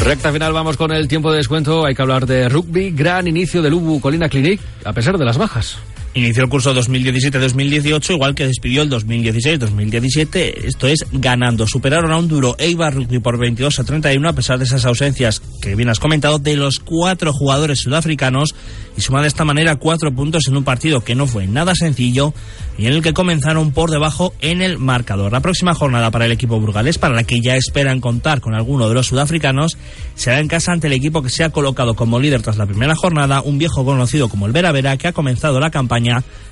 Recta 0.04 0.32
final, 0.32 0.52
vamos 0.52 0.76
con 0.76 0.90
el 0.90 1.06
tiempo 1.06 1.30
de 1.30 1.36
descuento. 1.36 1.84
Hay 1.84 1.94
que 1.94 2.02
hablar 2.02 2.26
de 2.26 2.48
rugby. 2.48 2.90
Gran 2.90 3.28
inicio 3.28 3.62
del 3.62 3.74
Ubu 3.74 4.00
Colina 4.00 4.28
Clinic, 4.28 4.60
a 4.84 4.92
pesar 4.92 5.16
de 5.16 5.24
las 5.24 5.38
bajas. 5.38 5.78
Inició 6.12 6.42
el 6.42 6.48
curso 6.48 6.74
2017-2018, 6.74 8.14
igual 8.14 8.34
que 8.34 8.44
despidió 8.44 8.82
el 8.82 8.90
2016-2017, 8.90 10.64
esto 10.64 10.88
es 10.88 11.06
ganando. 11.12 11.68
Superaron 11.68 12.10
a 12.10 12.16
un 12.16 12.26
duro 12.26 12.56
Eibar 12.58 12.92
Rugby 12.92 13.20
por 13.20 13.38
22 13.38 13.78
a 13.78 13.84
31, 13.84 14.28
a 14.28 14.32
pesar 14.32 14.58
de 14.58 14.64
esas 14.64 14.84
ausencias 14.86 15.40
que 15.62 15.76
bien 15.76 15.88
has 15.88 16.00
comentado, 16.00 16.40
de 16.40 16.56
los 16.56 16.80
cuatro 16.80 17.32
jugadores 17.32 17.78
sudafricanos, 17.78 18.56
y 18.96 19.02
suman 19.02 19.22
de 19.22 19.28
esta 19.28 19.44
manera 19.44 19.76
cuatro 19.76 20.12
puntos 20.12 20.48
en 20.48 20.56
un 20.56 20.64
partido 20.64 21.00
que 21.00 21.14
no 21.14 21.28
fue 21.28 21.46
nada 21.46 21.76
sencillo 21.76 22.34
y 22.76 22.86
en 22.86 22.94
el 22.94 23.02
que 23.02 23.12
comenzaron 23.12 23.70
por 23.70 23.90
debajo 23.90 24.34
en 24.40 24.62
el 24.62 24.78
marcador. 24.78 25.30
La 25.30 25.40
próxima 25.40 25.74
jornada 25.74 26.10
para 26.10 26.24
el 26.24 26.32
equipo 26.32 26.58
burgalés, 26.58 26.98
para 26.98 27.14
la 27.14 27.22
que 27.22 27.40
ya 27.40 27.54
esperan 27.54 28.00
contar 28.00 28.40
con 28.40 28.54
alguno 28.54 28.88
de 28.88 28.94
los 28.94 29.06
sudafricanos, 29.06 29.78
será 30.16 30.40
en 30.40 30.48
casa 30.48 30.72
ante 30.72 30.88
el 30.88 30.94
equipo 30.94 31.22
que 31.22 31.30
se 31.30 31.44
ha 31.44 31.50
colocado 31.50 31.94
como 31.94 32.18
líder 32.18 32.42
tras 32.42 32.56
la 32.56 32.66
primera 32.66 32.96
jornada, 32.96 33.42
un 33.42 33.58
viejo 33.58 33.84
conocido 33.84 34.28
como 34.28 34.46
el 34.46 34.52
Vera 34.52 34.72
Vera, 34.72 34.96
que 34.96 35.06
ha 35.06 35.12
comenzado 35.12 35.60
la 35.60 35.70
campaña 35.70 35.99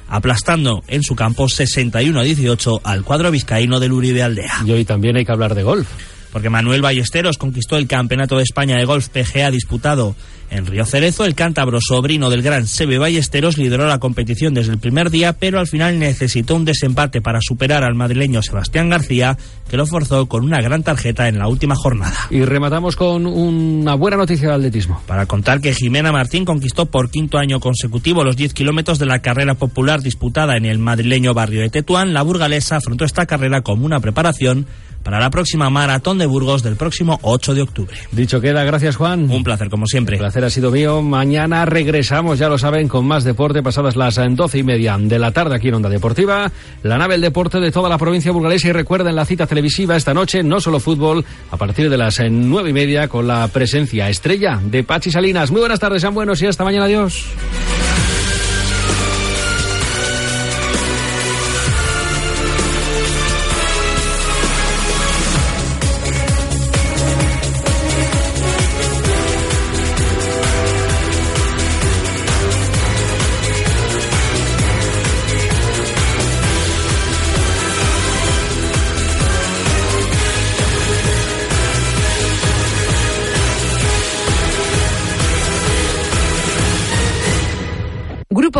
aplastando 0.09 0.83
en 0.89 1.03
su 1.03 1.15
campo 1.15 1.49
61 1.49 2.19
a 2.19 2.23
18 2.23 2.81
al 2.85 3.05
cuadro 3.05 3.31
vizcaíno 3.31 3.81
del 3.81 3.93
Uribe 3.93 4.23
Aldea. 4.23 4.63
Y 4.65 4.73
hoy 4.73 4.85
también 4.85 5.17
hay 5.17 5.25
que 5.25 5.33
hablar 5.33 5.55
de 5.55 5.63
golf. 5.63 5.89
Porque 6.33 6.51
Manuel 6.51 6.83
Ballesteros 6.83 7.39
conquistó 7.39 7.77
el 7.77 7.87
Campeonato 7.87 8.37
de 8.37 8.43
España 8.43 8.77
de 8.77 8.85
Golf 8.85 9.09
PGA 9.09 9.51
disputado 9.51 10.15
en 10.51 10.67
Río 10.67 10.87
Cerezo, 10.87 11.27
el 11.27 11.35
cántabro 11.35 11.79
sobrino 11.81 12.31
del 12.31 12.43
gran 12.43 12.67
Sebe 12.67 12.97
Ballesteros 12.97 13.59
lideró 13.59 13.87
la 13.87 13.99
competición 13.99 14.55
desde 14.55 14.73
el 14.73 14.79
primer 14.79 15.11
día, 15.11 15.35
pero 15.35 15.59
al 15.59 15.67
final 15.67 15.99
necesitó 15.99 16.57
un 16.57 16.65
desempate 16.65 17.21
para 17.21 17.41
superar 17.43 17.85
al 17.85 17.95
madrileño 17.95 18.43
Sebastián 18.43 18.89
García, 18.89 19.37
que 19.69 19.77
lo 19.77 19.87
forzó 19.87 20.27
con 20.27 20.45
una 20.45 20.63
gran 20.63 20.83
tarjeta 20.83 21.29
en 21.29 21.39
la 21.39 21.49
última 21.49 21.75
jornada. 21.77 22.17
Y 22.31 22.45
rematamos 22.45 22.97
con 22.97 23.27
una 23.27 23.95
buena 23.95 24.17
noticia 24.17 24.49
de 24.49 24.55
atletismo. 24.55 25.03
Para 25.07 25.27
contar 25.27 25.61
que 25.61 25.75
Jimena 25.75 26.13
Martín 26.13 26.47
conquistó 26.47 26.87
por 26.87 27.11
quinto 27.11 27.37
año 27.37 27.61
consecutivo 27.61 28.25
los 28.25 28.37
10 28.37 28.55
kilómetros 28.55 28.99
de 28.99 29.07
la 29.07 29.21
carrera 29.21 29.55
popular 29.55 30.01
disputada 30.01 30.57
en 30.57 30.65
el 30.65 30.79
madrileño 30.79 31.35
barrio 31.35 31.61
de 31.61 31.69
Tetuán, 31.69 32.15
la 32.15 32.23
burgalesa 32.23 32.77
afrontó 32.77 33.05
esta 33.05 33.27
carrera 33.27 33.61
como 33.61 33.85
una 33.85 34.01
preparación 34.01 34.67
para 35.09 35.21
la 35.21 35.31
próxima 35.31 35.71
maratón 35.71 36.19
de 36.19 36.27
Burgos 36.27 36.63
del 36.63 36.77
próximo 36.77 37.19
8 37.23 37.55
de 37.55 37.63
octubre. 37.63 37.97
Dicho 38.13 38.43
queda, 38.43 38.63
gracias 38.65 38.97
Juan. 38.97 39.31
Un 39.31 39.43
placer 39.43 39.71
como 39.71 39.87
siempre. 39.87 40.17
El 40.17 40.21
placer 40.21 40.45
ha 40.45 40.51
sido 40.51 40.71
mío. 40.71 41.01
Mañana 41.01 41.65
regresamos, 41.65 42.39
ya 42.39 42.51
lo 42.51 42.59
saben, 42.59 42.89
con 42.89 43.07
más 43.07 43.25
deporte 43.25 43.63
pasadas 43.63 43.97
las 43.97 44.21
doce 44.37 44.59
y 44.59 44.65
media 44.65 44.99
de 45.01 45.19
la 45.19 45.31
tarde 45.31 45.57
aquí 45.57 45.69
en 45.69 45.77
Onda 45.77 45.89
Deportiva. 45.89 46.53
La 46.83 46.99
nave 46.99 47.15
del 47.15 47.23
deporte 47.23 47.59
de 47.59 47.73
toda 47.73 47.89
la 47.89 47.97
provincia 47.97 48.33
burgalesa 48.33 48.69
y 48.69 48.73
recuerden 48.73 49.17
la 49.17 49.25
cita 49.25 49.47
televisiva 49.47 49.97
esta 49.97 50.13
noche, 50.13 50.43
no 50.43 50.61
solo 50.61 50.79
fútbol, 50.79 51.25
a 51.51 51.57
partir 51.57 51.89
de 51.89 51.97
las 51.97 52.21
nueve 52.31 52.69
y 52.69 52.75
media 52.75 53.09
con 53.09 53.27
la 53.27 53.49
presencia 53.49 54.11
estrella 54.11 54.61
de 54.63 54.85
Pachi 54.85 55.11
Salinas. 55.11 55.51
Muy 55.51 55.61
buenas 55.61 55.81
tardes, 55.81 56.03
sean 56.03 56.13
buenos 56.13 56.43
y 56.43 56.47
hasta 56.49 56.65
mañana. 56.65 56.85
Adiós. 56.85 57.25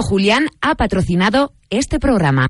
Julián 0.03 0.49
ha 0.61 0.75
patrocinado 0.75 1.53
este 1.71 1.99
programa. 1.99 2.49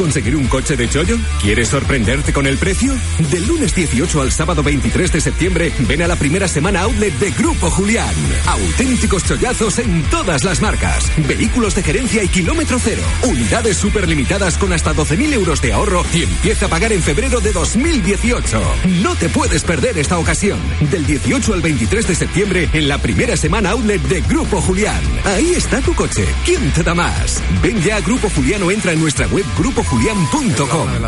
¿Quieres 0.00 0.14
conseguir 0.14 0.36
un 0.36 0.46
coche 0.46 0.76
de 0.76 0.88
chollo? 0.88 1.18
¿Quieres 1.42 1.68
sorprenderte 1.68 2.32
con 2.32 2.46
el 2.46 2.56
precio? 2.56 2.94
Del 3.30 3.46
lunes 3.46 3.74
18 3.74 4.22
al 4.22 4.32
sábado 4.32 4.62
23 4.62 5.12
de 5.12 5.20
septiembre, 5.20 5.72
ven 5.80 6.00
a 6.00 6.08
la 6.08 6.16
primera 6.16 6.48
semana 6.48 6.80
outlet 6.80 7.12
de 7.18 7.30
Grupo 7.32 7.70
Julián. 7.70 8.08
Auténticos 8.46 9.24
chollazos 9.24 9.78
en 9.78 10.02
todas 10.04 10.42
las 10.42 10.62
marcas. 10.62 11.12
Vehículos 11.28 11.74
de 11.74 11.82
gerencia 11.82 12.24
y 12.24 12.28
kilómetro 12.28 12.78
cero. 12.82 13.02
Unidades 13.24 13.76
super 13.76 14.08
limitadas 14.08 14.56
con 14.56 14.72
hasta 14.72 14.94
12.000 14.94 15.34
euros 15.34 15.60
de 15.60 15.74
ahorro 15.74 16.02
y 16.14 16.22
empieza 16.22 16.64
a 16.64 16.70
pagar 16.70 16.94
en 16.94 17.02
febrero 17.02 17.40
de 17.40 17.52
2018. 17.52 18.62
No 19.02 19.14
te 19.16 19.28
puedes 19.28 19.64
perder 19.64 19.98
esta 19.98 20.18
ocasión. 20.18 20.58
Del 20.90 21.04
18 21.04 21.52
al 21.52 21.60
23 21.60 22.06
de 22.08 22.14
septiembre, 22.14 22.70
en 22.72 22.88
la 22.88 22.96
primera 22.96 23.36
semana 23.36 23.72
outlet 23.72 24.00
de 24.04 24.22
Grupo 24.22 24.62
Julián. 24.62 25.02
Ahí 25.24 25.52
está 25.54 25.82
tu 25.82 25.94
coche. 25.94 26.24
¿Quién 26.46 26.70
te 26.72 26.82
da 26.82 26.94
más? 26.94 27.42
Ven 27.62 27.82
ya 27.82 27.96
a 27.96 28.00
Grupo 28.00 28.30
Julián 28.30 28.62
o 28.62 28.70
entra 28.70 28.92
en 28.92 29.00
nuestra 29.00 29.26
web 29.26 29.44
grupojulián.com. 29.58 29.89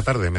tarde. 0.02 0.32